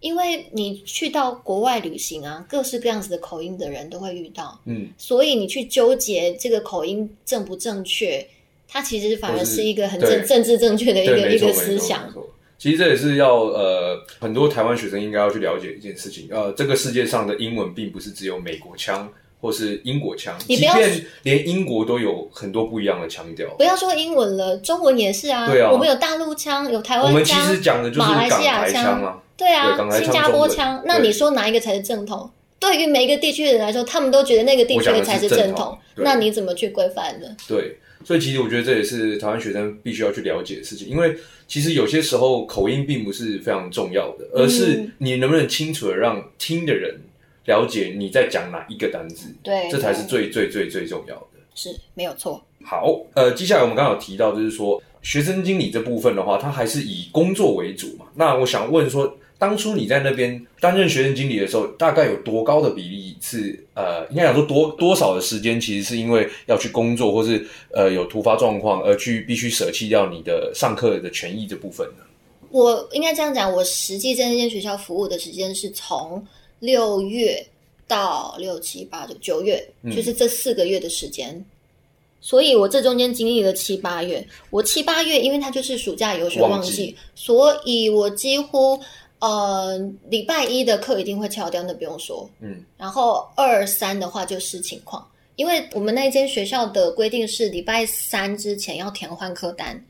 [0.00, 8.26] 因为你去到国外旅行啊，各式各样子的口音的人都会遇到，嗯，所以你去纠结这个口音正不正确。
[8.70, 12.12] 它其实反而是一个很政政治正确的一个一个思想。
[12.58, 16.28] 其实这也是要呃很多台湾学生应该要去了解一件事情。
[16.30, 19.08] 呃，这个世界上的英文并不是只有美国腔
[19.40, 23.48] 或是英国腔，即便连英国都有很多不一样的腔调。
[23.56, 25.46] 不要说英文了，中文也是啊。
[25.46, 29.22] 对啊，我们有大陆腔，有台湾腔，我们其实讲的就是马来西亚腔啊。
[29.36, 30.82] 对啊，新加坡腔。
[30.84, 32.30] 那你说哪一个才是正统？
[32.58, 35.78] 对于每一个地区的人来说，他们都觉得那个地区的才是正统。
[35.96, 37.28] 那你怎么去规范呢？
[37.46, 37.78] 对。
[38.04, 41.16] 所以其实我觉得这也是台湾学生必须要去了解的事情，因为
[41.48, 46.96] 其实有些时候口音并不是非常重要的，而是你能不能清楚的让听的人
[47.48, 51.40] 了解你在讲哪一个单字，对，这才是最最最最重要的。
[51.56, 52.40] 是没有错。
[52.62, 58.04] 好，呃，接下来我们刚好提到就是说学生经理这部分的话，它还是以工作为主嘛。
[58.14, 59.12] 那我想问说。
[59.40, 72.02] 当初你在那边担任学生经理的时候，大概有多高的比例是呃，应该讲说多多少的时间，其实是因为要去工作，或是呃有突发状况而去必须舍弃掉你的上课的权益这部分呢？
[72.50, 76.20] 我应该这样讲，我实际在那间学校服务的时间是从
[76.60, 77.46] 六月
[77.86, 81.44] 到六七八九九月，就是这四个月的时间，
[82.20, 84.26] 所以我这中间经历了七八月。
[84.50, 88.78] 我七八月，因为它就是暑假游学旺季，所以我几乎。
[89.20, 89.76] 呃，
[90.08, 92.30] 礼拜一的课一定会翘掉，那不用说。
[92.38, 99.84] 嗯，然后二三的话就视情况，因为我们那间学校的规定是礼拜三之前要填换课单，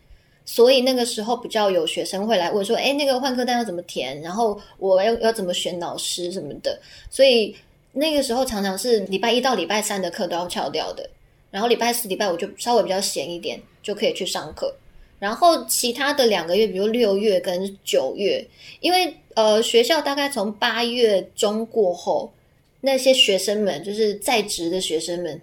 [0.51, 4.19] 所以那个时候比较有学生会来问说：“哎，那个换课单要怎么填？
[4.23, 6.81] 然后我要要怎么选老师什么的。”
[7.11, 7.55] 所以
[7.93, 11.07] 那个时候常常是礼拜一到礼拜三的课都要翘掉的，
[11.51, 14.75] 然后礼拜四、礼拜五就稍微比较闲一点，就可以去上课。
[15.19, 18.43] 然后其他的两个月，比如六月跟九月，
[18.81, 22.33] 因为呃学校大概从八月中过后，
[22.81, 25.39] 那些学生们就是在职的学生们。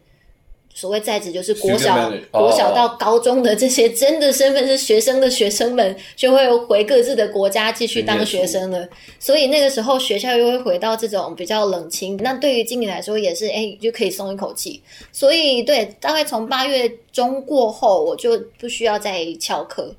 [0.76, 8.86] 所谓在职就是国小、国小到高中的这些真的身份是学生的学生们，就会回各自的国家继续当学生了。
[9.18, 12.18] 所以那个时候学校又会回到这种比较冷清。
[12.18, 14.82] 那对于经理来说也是，哎，就可以松一口气。
[15.14, 19.96] 所以对，大概从八月中过后，我就不需要再翘课，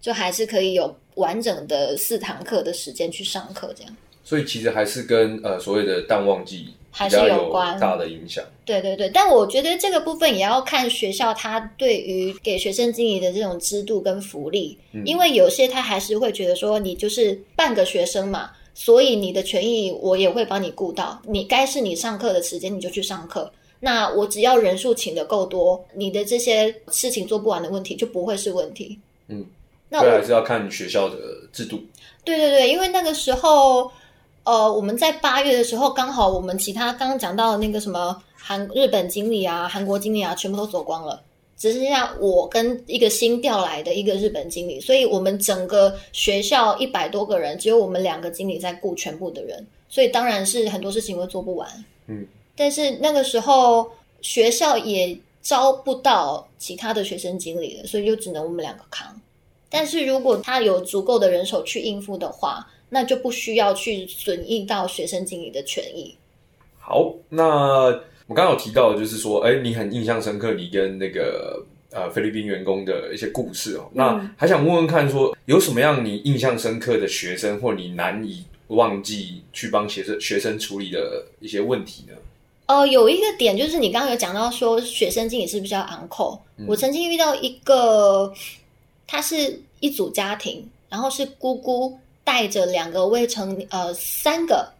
[0.00, 3.94] 就还是可以有完整的四堂课的时间去上课这样。
[4.24, 6.68] 所以其实还是跟呃所谓的淡旺季。
[6.96, 28.96] 还是有关大的影响，对对对，但我觉得这个部分也要看学校他对于给学生经理的这种制度跟福利，因为有些他还是会觉得说你就是半个学生嘛，所以你的权益我也会帮你顾到，你该是你上课的时间你就去上课，那我只要人数请的够多，你的这些事情做不完的问题就不会是问题。
[29.26, 29.44] 嗯，
[29.88, 31.16] 那我还是要看学校的
[31.52, 31.82] 制度。
[32.22, 33.90] 对对对，因为那个时候。
[34.44, 41.22] 呃，我们在八月的时候，刚好我们其他刚刚讲到的那个什么韩日本经理啊、韩国经理啊，全部都走光了，
[41.56, 51.84] 只剩下我跟一个新调来的一个日本经理，所以我们整个学校一百多个人，只有我们两个经理在顾全部的人，所以当然是很多事情会做不完。
[52.06, 59.18] 嗯，但是那个时候学校也招不到其他的学生经理了，所以就只能我们两个扛。
[59.70, 66.14] 但是如果他有足够的人手去应付的话，那就不需要去损益到学生经理的权益。
[66.78, 67.86] 好，那
[68.26, 73.88] 我刚刚有提到，就是说，哎，你很印象深刻，你跟那个呃菲律宾员工的一些故事哦。
[73.92, 82.12] 那还想问问看，说有什么样你印象深刻的学生，或你难以忘记去帮学生学生处理的一些问题呢？
[82.66, 86.40] 呃，有一个点就是你刚刚有讲到说，学生经理是不是要昂扣？
[86.66, 88.32] 我曾经遇到一个，
[89.06, 91.98] 他是一组家庭，然后是姑姑。
[92.24, 94.72] 带着两个未成呃三个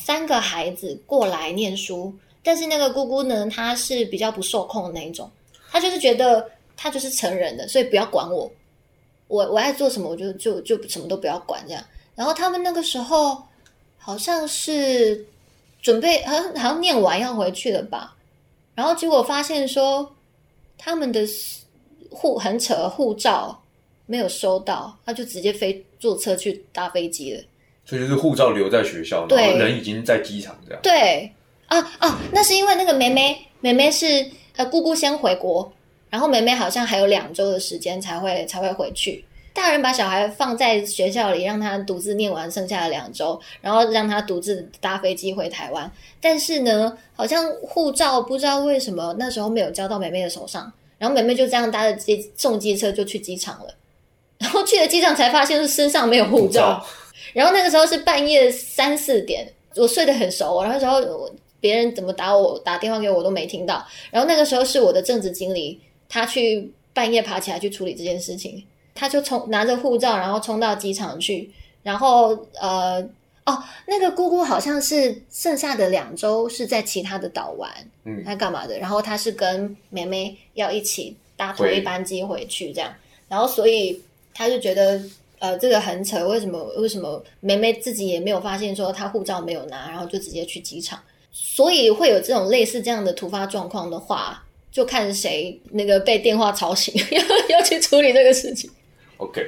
[0.00, 5.30] 三个孩子过来念书，但是那个姑姑呢，她是比较不受控的那一种，
[5.70, 8.50] 她就是觉得她就是成人的，所以不要管我，
[9.26, 11.84] 我我爱做什么我就就就什么都不要管这样。
[12.14, 13.40] 然后他们那个时候
[13.96, 15.24] 好像是
[15.80, 18.16] 准备好像好像念完要回去了吧，
[18.74, 20.12] 然后结果发现说
[20.76, 21.20] 他们的
[22.10, 23.62] 护很扯护照
[24.08, 27.40] 没有收到，他就直接飞坐车去搭飞机了。
[27.84, 30.80] 所以就是护照留在学校，然后人已经在机场这样。
[30.82, 31.32] 对
[31.66, 35.72] 啊啊，那是因为那个梅梅梅梅是呃姑姑先回国，
[36.10, 39.24] 然后梅梅好像还有两周的时间才会才会回去。
[39.54, 45.90] 大人把小孩放在学校里，让他独自念完剩下的两周，然后让他独自搭飞机回台湾。
[46.20, 53.74] 但是呢，好像护照不知道为什么那时候没有交到梅梅的手上，然后梅梅就这样搭着机送机车就去机场了。
[54.38, 56.84] 然后去了机场才发现是身上没有护照。
[57.34, 60.62] 然后那个时候是半夜三四点，我睡得很熟。
[60.62, 63.86] 然后时候别人怎么打我打电话给我我都没听到。
[64.10, 68.64] 然后那个时候是我的正职经理，他去半夜爬起来去处理这件事情。
[68.94, 71.48] 他就冲拿着护照，然后冲到机场去，
[71.84, 73.00] 然后呃
[73.46, 77.70] 哦，那个姑姑好像是剩下的两周是在其他的岛玩，
[78.04, 78.76] 嗯，他干嘛的？
[78.76, 82.92] 然后他是跟妹妹要一起搭同一班机回去，这样，
[83.28, 84.02] 然后所以
[84.38, 85.02] 他就觉得
[85.40, 98.70] 呃这个很扯，为什么为什么梅梅自己也没有发现说她护照没有拿，然后就直接去机场，所以会有这种类似这样的突发状况的话，就看谁那个被电话吵醒， 要要去处理这个事情。
[99.16, 99.44] OK，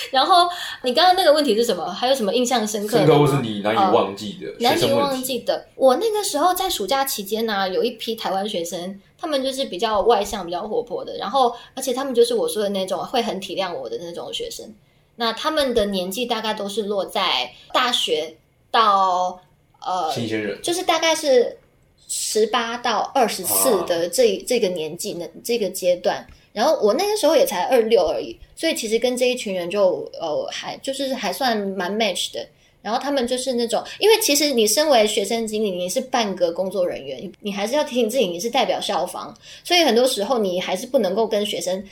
[0.10, 0.48] 然后
[0.82, 1.90] 你刚刚那个问题是什么？
[1.92, 2.98] 还有什么印象深刻？
[2.98, 4.52] 深刻或是你难以忘记的？
[4.60, 5.66] 难以忘记的。
[5.74, 14.74] 我那个时候在暑假期间呢，有一批台湾学生，他们就是比较外向、比较活泼的，然后而且他们就是我说的那种会很体谅我的那种学生。
[15.16, 18.36] 那他们的年纪大概都是落在大学
[18.70, 19.40] 到
[19.84, 21.58] 呃新鲜人，就是大概是
[22.08, 26.26] 十八到二十四的这这个年纪呢这个阶段。
[26.52, 32.46] 然后我那个时候也才二六而已，所以其实跟这一群人就呃还就是还算蛮 match 的。
[32.82, 41.84] 然后他们就是那种，因为其实你身为学生经理，你是半个工作人员，你还是要提醒自己你是代表校方，所以很多时候你还是不能够跟学生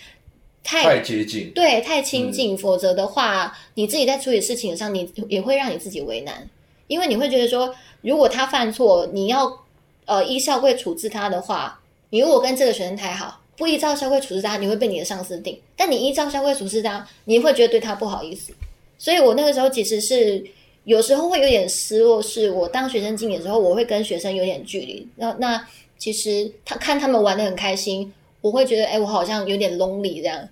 [0.64, 6.48] 太接近，对，太亲近，否则的话你自己在处理事情上，你也会让你自己为难，
[6.86, 9.58] 因为你会觉得说，如果他犯错，你要
[10.06, 13.42] 呃依校规处置他的话，你如果跟这个学生太好。
[13.58, 18.52] 不依照社会处置他，你会被你的上司定；但你依照社会处置他，你会觉得对他不好意思。
[18.96, 20.42] 所以我那个时候其实是
[20.84, 25.06] 有时候会有点失落，是我当学生经理的时候，我会跟学生有点距离。
[25.16, 25.68] 那那
[25.98, 30.48] 其实他看他们玩的很开心，我会觉得哎，我好像有点 lonely 这样。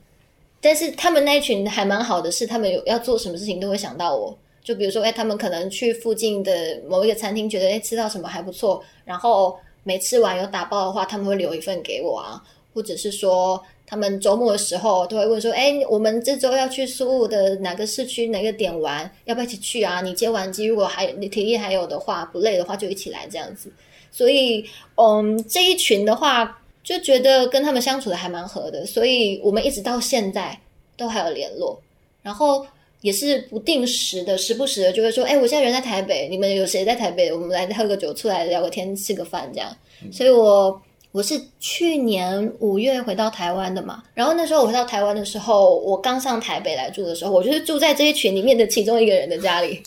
[0.60, 4.36] 但是他们那一群还蛮好的，是他们有要做什么事情都会想到我。
[4.64, 12.42] 就比如说哎，他们可能去附近的某一个餐厅，觉得哎吃到什么还不错，然后没吃完有打包的话，他们会留一份给我啊。
[12.76, 19.10] 或者是说，他们周末的时候都会问说：“哎，我们这周要去苏武的哪个市区哪个点玩？
[19.24, 20.02] 要不要一起去啊？
[20.02, 23.72] 你接完机，如果还你体力还有的话，不累的话，就一起来这样子。”
[24.12, 24.62] 所以，
[24.96, 30.60] 嗯，这一群的话，就觉得跟他们相处的还蛮合的，所以我们一直到现在
[30.98, 31.80] 都还有联络，
[32.22, 32.66] 然后
[33.00, 37.32] 也是不定时的，时不时的就会说：“哎，我现在人在台北，你们有谁在台北？
[37.32, 39.74] 我们来喝个酒，出来聊个天，吃个饭这样。”
[40.12, 40.78] 所以，我。
[41.16, 49.82] 我是去年五月回到台湾的嘛，然后那时候我回到台湾的时候，我刚上台北来住的时候，我就是住在这一群里面的其中一个人的家里，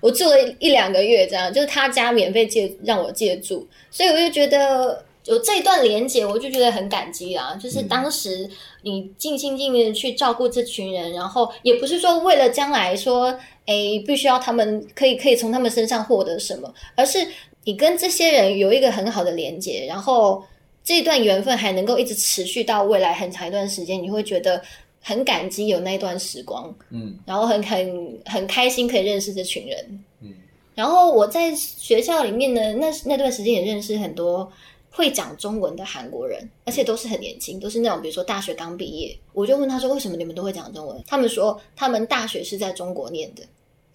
[0.00, 7.54] 我住了一两个月，这样就是他家免费借让我借住，所以我就觉得有这一段连接，我就觉得很感激啊。
[7.62, 8.48] 就是当时
[8.80, 13.26] 你尽心尽力的去照顾这群人，然后也不是说为了将来说，
[13.66, 17.18] 哎，必须要他们可以可以从他们身上获得什么，而是
[17.64, 20.42] 你跟这些人有一个很好的连接，然后。
[20.84, 24.60] 这段缘分还能够一直持续到未来很长一段时间，你会觉得
[25.00, 30.34] 很感激有那一段时光，嗯，然后很很很开心可以认识这群人，嗯，
[30.74, 34.50] 然后我在学校里面呢，那那段时间也认识很多
[34.90, 41.00] 会讲中文的韩国人，而且都是很年轻，都是那种比如说大学刚毕业，我就问他说为什么你们都会讲中文？
[41.06, 43.42] 他们说他们大学是在中国念的，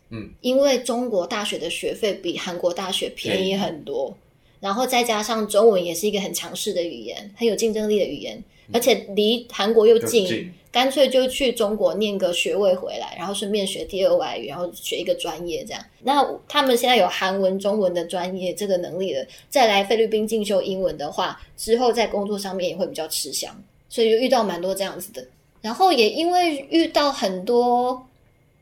[0.10, 4.16] 嗯，因为中国大学的学费比韩国大学便宜很多。
[4.60, 8.44] 然后再加上中文也是一个很强势的语言，很有竞争力的语言，
[8.74, 15.84] 而且离韩国又近，干脆就去中国念个学位回来，然后顺便学第二外语，然后学一个专业这样。
[16.04, 25.26] 那他们现在有韩文、中文的专业这个能力了，再来菲律宾进修英文的话，之后在工作上面也会比较吃香，所以就遇到蛮多这样子的。
[25.62, 28.06] 然后也因为遇到很多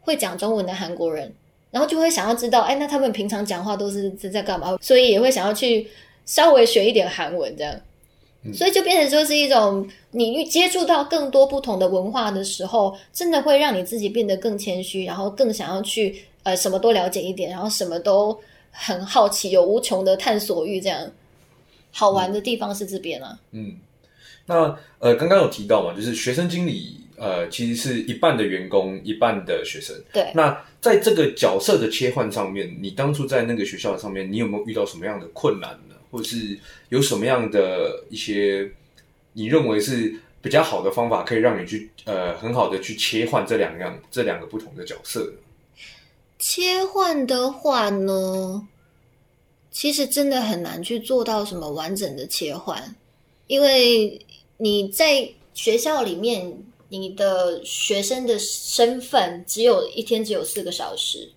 [0.02, 1.34] 会讲中文的韩国人，
[1.76, 4.78] 然后就会想要知道，哎，那他们平常讲话都是是在干嘛？
[4.80, 5.86] 所以也会想要去
[6.26, 7.76] 稍微学一点韩文，这样，
[8.54, 18.40] 所以就变成就是一种你接触到更多不同的文化的时候，真的会让你自己变得更谦虚，然后更想要去呃什么都了解一点，然后什么都
[18.72, 21.12] 很好奇，有无穷的探索欲，这样
[21.92, 23.38] 好玩的地方是这边啊。
[23.52, 23.76] 嗯，
[24.46, 27.02] 那呃刚刚有提到嘛，就是学生经理。
[27.18, 29.96] 呃，其实是一半的员工，一半的学生。
[30.12, 30.32] 对。
[30.36, 35.96] 那在这个角色的切换上面，你当初在那个学校上面，你有没有遇到什么样的困难呢？
[36.12, 36.58] 或者是
[36.90, 38.70] 有什么样的一些
[39.34, 45.34] 你认为是比较好的方法，可以让你去呃很好的去切换这两样这两个不同的角色？
[46.38, 48.68] 切换的话呢，
[49.72, 52.96] 其实真的很难去做到什么完整的切换，
[53.48, 54.20] 因为
[54.58, 56.54] 你在学校里面。
[56.90, 61.32] 你的学生的身份只有一天只有四个小时，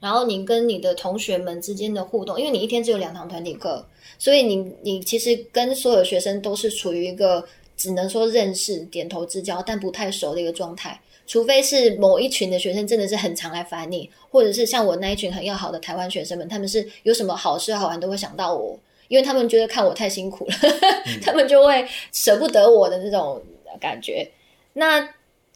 [0.00, 3.86] 然后你跟你的同学们之间的互动，因为你一天只有两堂团体课，
[4.18, 7.44] 所以你你其实跟所有学生都是处于一个
[7.76, 11.00] 只能说认识、点头之交，但不太熟的一个状态。
[11.26, 18.78] 除非是某一群的学生真的是很常来烦你，或者是像我那一群很要好的台湾学生们，他们是有什么好事好玩都会想到我，
[19.08, 20.54] 因为他们觉得看我太辛苦了，
[21.24, 21.82] 他们就会
[22.12, 23.40] 舍不得我的那种
[23.80, 24.30] 感觉。
[24.74, 25.08] 那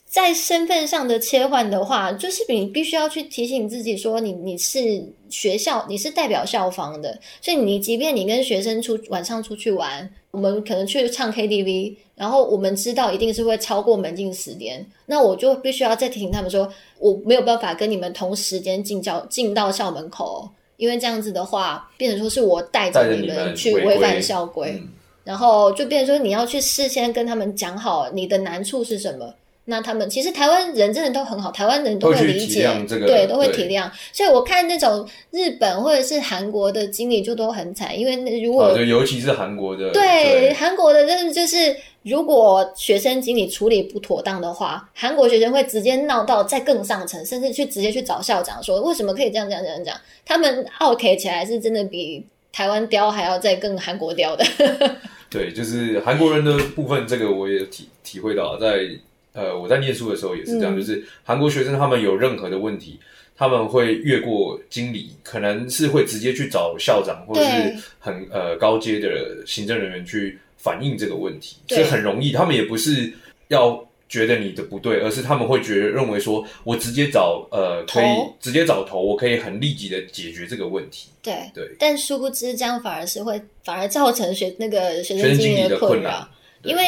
[0.07, 20.49] 在身份上的切换的话，就是你必须要去提醒自己说，你你是学校，你是代表校方的，所以你即便你跟学生出晚上出去玩，我们可能去唱 KTV，然后我们知道一定是会超过门禁时间，那我就必须要再提醒他们说，我没有办法跟你们同时间进教进到校门口，
[20.79, 24.83] 因为这样子的话，变成说是我带着你们去违反校规。
[25.29, 29.35] 然后就变成说，你要去事先跟他们讲好你的难处是什么。
[29.67, 33.91] 那他们其实台湾人真的都很好，台湾人都会理解，对，都会体谅。
[34.11, 49.95] 所以我看那种日本或者是韩国的经理就都很惨，因为如果尤其是韩国的，对韩国的，真的就是如果学生经理处理不妥当的话，韩国学生会直接闹到再更上层，甚至去直接去找校长说为什么可以这样这样这样讲。
[50.25, 54.43] 他们 OK 起来是真的比台湾雕还要再更韩国雕的。
[55.31, 58.89] 对，就是韩国人的部分，这个我也体体会到，在
[59.33, 62.99] 呃我在念书的时候也是这样，就是韩国学生他们有任何的问题，
[63.37, 73.13] 他们会越过经理，可能是会直接去找校长或者是很呃高阶的行政人员去反映这个问题，所以很容易，他们也不是
[73.49, 73.88] 要。
[74.09, 78.07] 觉得你的不对，而是他们会觉得认为说，我直接找呃，可以
[78.41, 81.11] 直接找头，我可以很立即的解决这个问题。
[81.23, 81.51] 对。
[81.55, 86.27] 对，但殊不知这样反而是会反而造成学那个学生经理的困扰，
[86.63, 86.83] 因为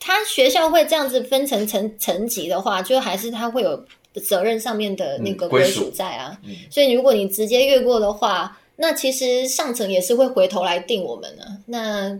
[0.00, 5.88] 他学校会这样子分成层层级的话，就还是他会有责任上面的那个归属。
[5.90, 6.36] 在啊。
[6.68, 12.18] 所以如果你直接越过的话，那其实上层也是会回头来定我们的那。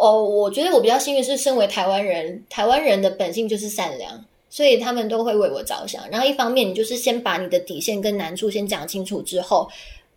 [0.00, 6.08] 哦，我觉得我比较幸运，是身为台湾人，台湾人的本性就是善良，所以他们都会为我着想。
[6.10, 9.68] 然后一方面，你就是先把你的底线跟难处先讲清楚之后，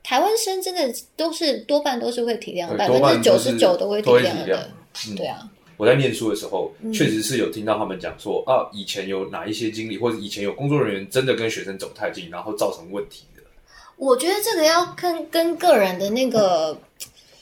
[0.01, 4.69] 台湾生真的都是多半都是会体谅，百分之九十九都会体谅的。
[5.17, 13.43] 对啊，我在念书的时候，确实是有听到他们讲说啊，以前有哪一些经历，或者以前有工作人员真的跟学生走太近，然后造成问题的。
[13.97, 16.77] 我觉得这个要跟跟个人的那个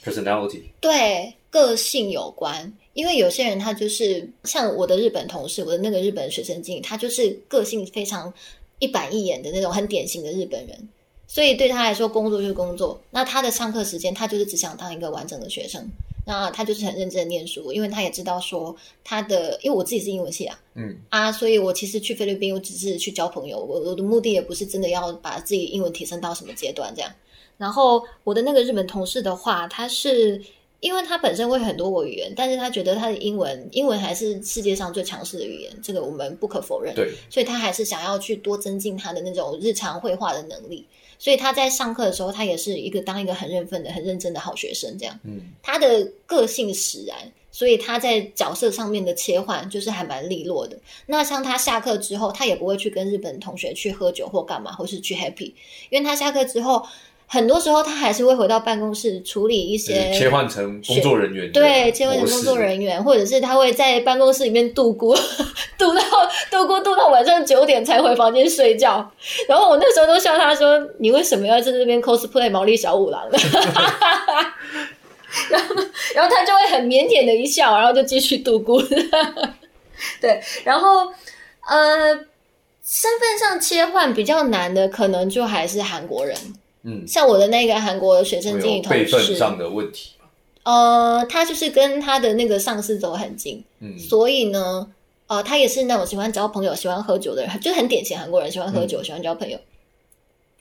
[0.04, 1.32] personality 对。
[1.52, 8.32] 个性有关，因为有些人他就是像我的日本同事，我的那个日本学生经理，他就是个性非常
[8.78, 10.88] 一板一眼的那种很典型的日本人，
[11.28, 12.98] 所以对他来说，工作就是工作。
[13.10, 15.86] 那他的上课时间，他就是只想当一个完整的学生，
[16.26, 18.74] 那他就是很认真的念书，因为他也知道说
[19.04, 27.12] 他的，因为我自己是英文系啊，嗯啊，所以我其实去菲律宾，我只是去交朋友，我我的目的也不是真的要把自己英文提升到什么阶段这样。
[27.58, 30.42] 然后我的那个日本同事的话，他是。
[30.82, 36.92] 因为他本身会很多国语言，但是他觉得他的英文，英文还是世界上最强势的语言，这个我们不可否认。
[36.92, 40.84] 对，所以他还是想要去多增进他的那种日常绘画的能力。
[41.20, 44.98] 所以他在上课的时候，他也是一个当一个很认份的、很认真的好学生。
[44.98, 47.16] 这样，嗯，他的个性使然，
[47.52, 50.76] 所以他在角色上面的切换就是还蛮利落的。
[51.06, 55.52] 那像他下课之后，他也不会去跟日本同学去喝酒或干嘛，或是去 happy，
[55.90, 56.84] 因为他下课之后。
[57.26, 65.16] 很多时候，他还是会回到办公室处理一些切换成工作人员，对，切换成工作人员，或者是他会在办公室里面度过，
[65.78, 66.02] 度到
[66.50, 69.10] 度过度到晚上九点才回房间睡觉。
[69.48, 73.26] 然后我那时候都笑他说：“你为什么要在这边 cosplay 毛利小五郎？”
[75.48, 75.74] 然后，
[76.14, 78.82] 然后他就会很腼腆的一笑，然后就继续度过。
[80.20, 81.10] 对，然后
[81.66, 82.26] 呃。
[82.84, 86.36] 身份上切换比较难的，可能就还是韩国人。
[86.84, 90.12] 嗯，像我的那个韩国学生经理同事上的问题。
[90.64, 94.88] 呃，他就是跟他的那个上司走很近，嗯，所以呢，
[95.26, 99.58] 呃，他也是那种喜欢交朋友、喜欢喝酒的人，就很典型韩国人，喜欢喝酒、喜欢交朋友，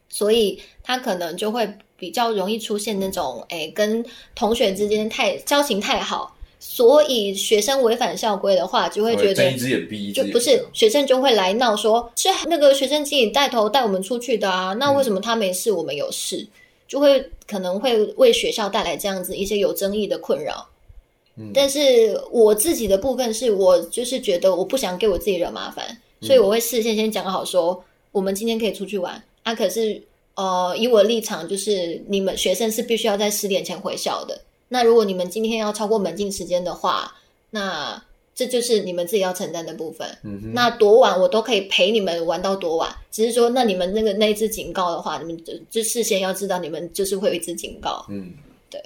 [0.09, 4.03] 所以他可能就会比较容易出现那种，哎，跟
[4.33, 6.35] 同学之间太交情太好。
[6.63, 16.47] 所以学生违反校规的话，就会觉得睁一只眼闭一只眼，就不是学生就会来闹说，是那个学生经理带头带我们出去的啊，那为什么他没事，我们有事？
[16.87, 20.69] 就会可能会为学校带来这样子一些有争议的困扰。
[21.35, 29.55] 嗯，但是我自己的部分是我就是觉得我不想给我自己惹麻烦，所以我会事先先讲好说，我们今天可以出去玩啊。
[29.55, 29.99] 可是
[30.35, 34.39] 呃，以我的立场就是你们学生是必须要在十点前回校的。
[34.73, 37.13] 那如果你们今天要超过门禁时间的话，
[37.49, 38.01] 那
[38.33, 40.07] 这就是你们自己要承担的部分。
[40.23, 48.05] 嗯那多晚我都可以陪你们玩到多晚，只是说那你们那个那一支警告的话，你们就就事先要知道你们就是会有一支警告。
[48.09, 48.31] 嗯，
[48.69, 48.81] 对。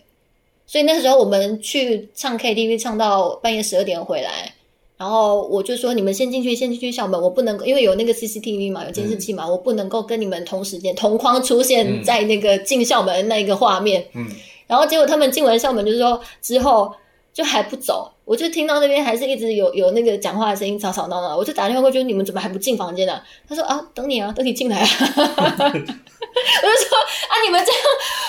[0.66, 4.56] 所以那个时候我们去唱 KTV 唱到半夜十二点回来，
[4.98, 14.04] 然后我就说你们先进去，先进去校门，我不能因为有那个 CCTV 嘛，有监视器嘛，我不能够跟你们同时间同框出现在那个进校门那个画面。
[14.16, 14.28] 嗯。
[14.68, 16.96] 然后结果他们进完校门，就是说之后
[17.34, 21.36] 就还不走，我就听到那边还是一直有有那个讲话的声音，吵吵闹闹。
[21.36, 23.22] 我就打电话过去，你们怎么还不进房间呢？
[23.48, 24.88] 他说啊，等你啊，等你进来啊。
[24.98, 26.98] 我就说
[27.30, 27.82] 啊，你们这样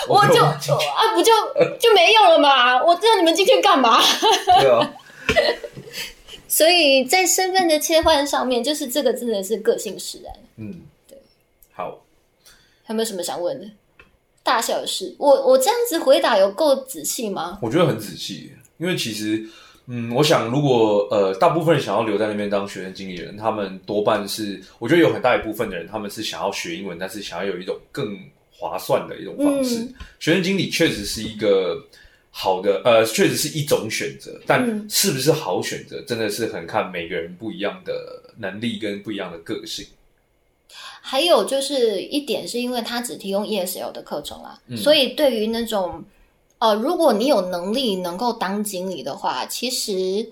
[0.07, 1.31] 我就啊不就
[1.79, 2.83] 就没有了嘛？
[2.83, 4.01] 我知道你们进去干嘛？
[4.59, 4.93] 对啊。
[6.47, 10.33] 所以在身份的切换上面，就是这个真的是个性使然。
[10.55, 11.17] 嗯，对。
[11.73, 11.99] 好，
[12.83, 13.67] 还有没有什么想问的？
[14.47, 17.59] 大小事，我我这样子回答有够仔细吗？
[17.61, 19.45] 我觉得很仔细，因为其实，
[19.87, 28.17] 嗯，我想如果呃，大部分人想要留在那边当学生经理人，他们多半是，我觉得有很大一部分的人，他们是想要学英文，但是想要有一种更
[28.49, 29.85] 划算的一种方式。
[30.17, 31.85] 学生经理确实是一个
[32.31, 39.85] 好的，呃，确实是一种选择，但是不是好选择，真的是很看每个人不一样的能力跟不一样的个性。
[41.09, 46.03] 还有就是一点，是因为他只提供 ESL 的课程啦，所以对于那种
[46.59, 50.29] 呃，如果你有能力能够当经理的话，其实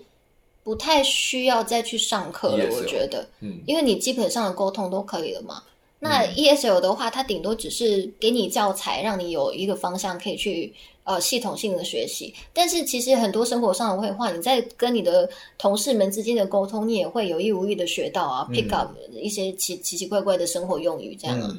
[0.63, 2.65] 不太需要再去上课了。
[2.75, 5.63] 我觉得，嗯，因为你基本上的沟通都可以了嘛。
[5.99, 10.73] 那 ESL 的话，它顶多只是给你教材，让你有一个方向可以去。
[11.05, 21.55] 呃，系统性的学习，但是其实很多生活上的绘画，你在跟你的同事们之间的沟通，你也会有意无意的学到啊，pick up 一些奇奇奇怪怪的生活用语这样啊。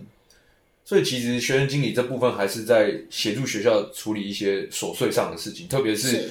[0.84, 6.28] 所以其实学生经理这部分还是在协助学校处理一些琐碎上的事情，特别是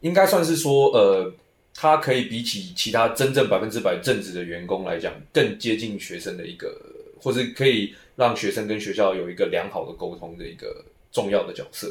[0.00, 1.32] 应该算是说，呃，
[1.72, 6.76] 他可以比起其他真正百分之百正职的员工来讲，更接近学生的一个，
[7.22, 11.88] 或是可以让学生跟学校有一个良好的沟通的一个重要的角色。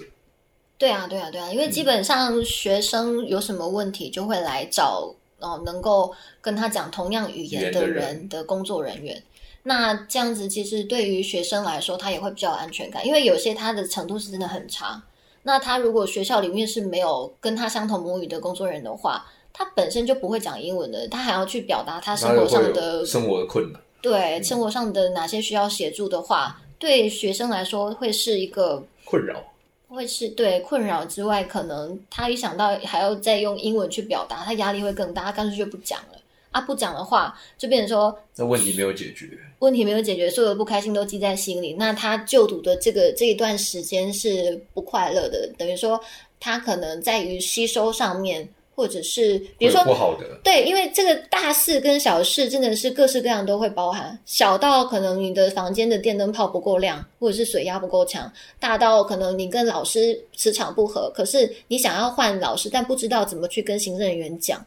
[0.77, 9.21] 对啊，对啊，对啊，因为基本上学生有什么问题，就会来找哦，能够跟他讲同样语言的人的工作人员。
[9.63, 15.01] 那这样子其实对于学生来说，他也会比较有安全感，因为有些他的程度是真的很差。
[15.43, 23.81] 那他如果学校里面是没有跟他相同母语的工作人员的话，他本身就不会讲英文的，他还要去表达他生活上的生活的困难。
[24.01, 29.41] 对，生活上的哪些需要协助的话，对学生来说会是一个困扰。
[29.87, 36.19] 会是对困扰之外，可能他一想到还要再用英文去表达，他压力会更大，他干脆就不讲了
[36.51, 36.61] 啊！
[36.61, 39.29] 不讲的话，就变成说那问题没有解决，
[39.59, 45.99] 问题没有解决，所有的不开心都记在心里，那他就读的这个这一段时间是不快乐的，等于说
[46.39, 48.47] 他可能在于吸收上面。
[48.75, 64.63] 或者是比如说不好的，对，因为这个大事跟小事真的是各式各样都会包含，小到可能你的房间的电灯泡不够亮，或者是水压不够强，大到可能你跟老师磁场不合，可是你想要换老师，但不知道怎么去跟行政人员讲，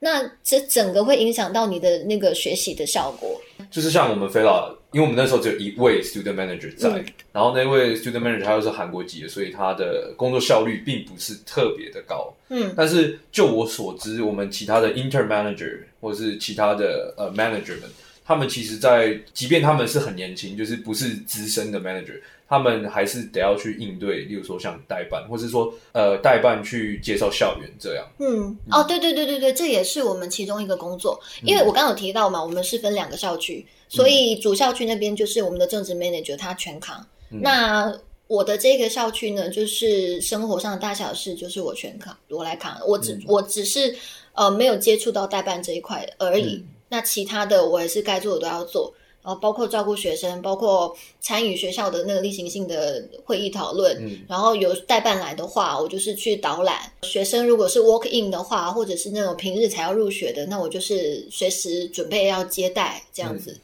[0.00, 3.40] 那这整个会影响到你的那个学习的效果。
[3.70, 4.80] 就是像我们飞了。
[4.94, 6.88] 因为我们那时候只有一位 student manager 在，
[7.32, 12.32] 然后那位 student manager 他又是韩国籍的，所以他的工作效率并不是特别的高。
[12.48, 17.90] 嗯，但是就我所知，我们其他的 inter manager 或者是其他的呃 manager 们，
[18.24, 22.20] 他们其实，在即便他们是很年轻，就是不是资深的 manager。
[22.46, 28.06] 他们还是得要去应对，例如说像代办，或是说呃代办去介绍校园这样。
[28.18, 31.18] 嗯，哦，对对对对对，这也是我们其中一个工作。
[31.42, 37.04] 因为我刚刚有提到嘛，我们是分两个校区，所以主校区那边就是我们的政治 manager 他全扛。
[37.30, 37.92] 那
[38.26, 42.78] 我的这个校区呢，就是生活上的大小事，就是我全扛，我来扛。
[42.86, 43.96] 我只我只是
[44.34, 46.62] 呃没有接触到代办这一块而已。
[46.94, 48.94] 那其他的我也是该做的都要做。
[49.24, 53.96] 然后包括照顾学生，包括参与学校的那个例行性的会议讨论。
[53.98, 57.46] 嗯，然后有代办来的话，我就是去导览学生。
[57.46, 63.58] 如果是 walk in 的话，或者是那种平日才要入学的，那我就是随时准备要接待这样子。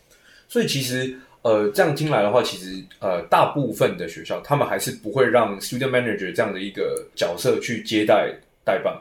[0.48, 8.98] 所以其实呃，这样听来的话，其实呃，大部分的学校他们还是不会让 student manager 这样的一个角色去接待代办。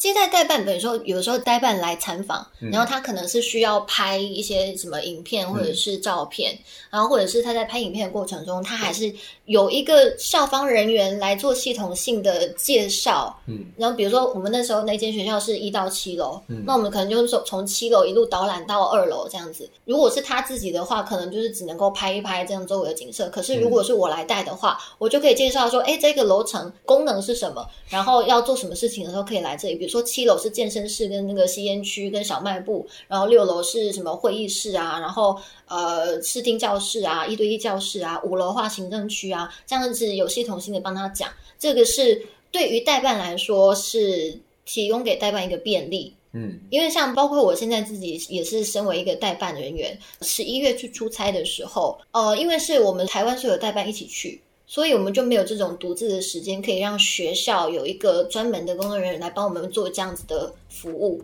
[0.00, 9.12] 接待代办，等于说有的时候代办来参访，然后他可能是需要拍一些什么影片或者是照片，然后或者是他在拍影片的过程中，他还是
[9.44, 13.38] 有一个校方人员来做系统性的介绍。
[13.44, 19.68] 嗯，然后比如说我们那时候那间学校是一到七楼，那我们可能就是说从七楼一路导览到二楼这样子。
[19.84, 23.28] 如果是他自己的话，可能就是只能够拍一拍这样周围的景色。
[23.28, 29.74] 可是如果是我来带的话，我就可以介绍说，哎，这个楼层功能是什么，然后要做什么事情的时候可以来这里。
[29.74, 35.36] 比如说七楼是健身室跟那个吸烟区跟小卖部，然后六楼是什么会议室啊，然后
[35.66, 41.28] 呃视听教室啊，一对一教室啊，五楼化行政区啊，这样子有系统性的帮他讲。
[41.58, 46.14] 这个是对于代办来说是提供给代办一个便利。
[46.32, 61.20] 嗯，因为像包括我现在自己也是身为一个代办人员，十一月去出差的时候，呃，因为是我们台湾所有代办一起去，所以我们就没有这种独自的时间，可以让学校有一个专门的工作人员来帮我们做这样子的服务。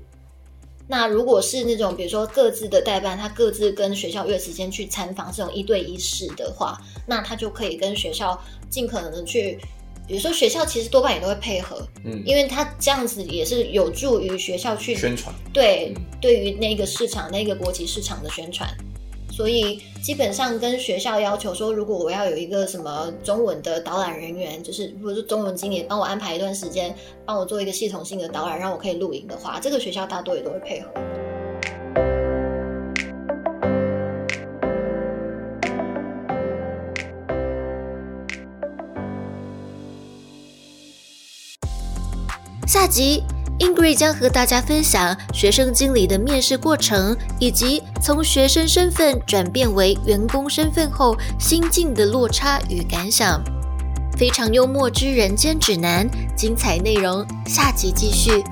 [0.88, 6.76] 那如果是那种比如说各自的代办，他各自跟学校约时间去参访这种一对一式的话，
[7.06, 8.36] 那他就可以跟学校
[8.68, 9.56] 尽可能的去。
[10.08, 18.68] 比如说学校其实多半也都会配合，嗯，因为他这样子也是有助于学校去宣传，对，对于那个市场、那个国际市场的宣传，
[19.36, 30.90] 所以基本上跟学校要求说，如果我要有一个什么中文的导览人员，就是如果是中文经理帮我安排一段时间，帮我做一个系统性的导览，让我可以录影的话，这个学校大多也都会配合。
[42.66, 43.22] 下集
[43.58, 53.42] ，Ingrid 将和大家分享学生经理的面试过程，以及从学生身份转变为员工身份后心境的落差与感想。
[54.16, 58.42] 非常幽默之人间指南，精彩内容下集继续。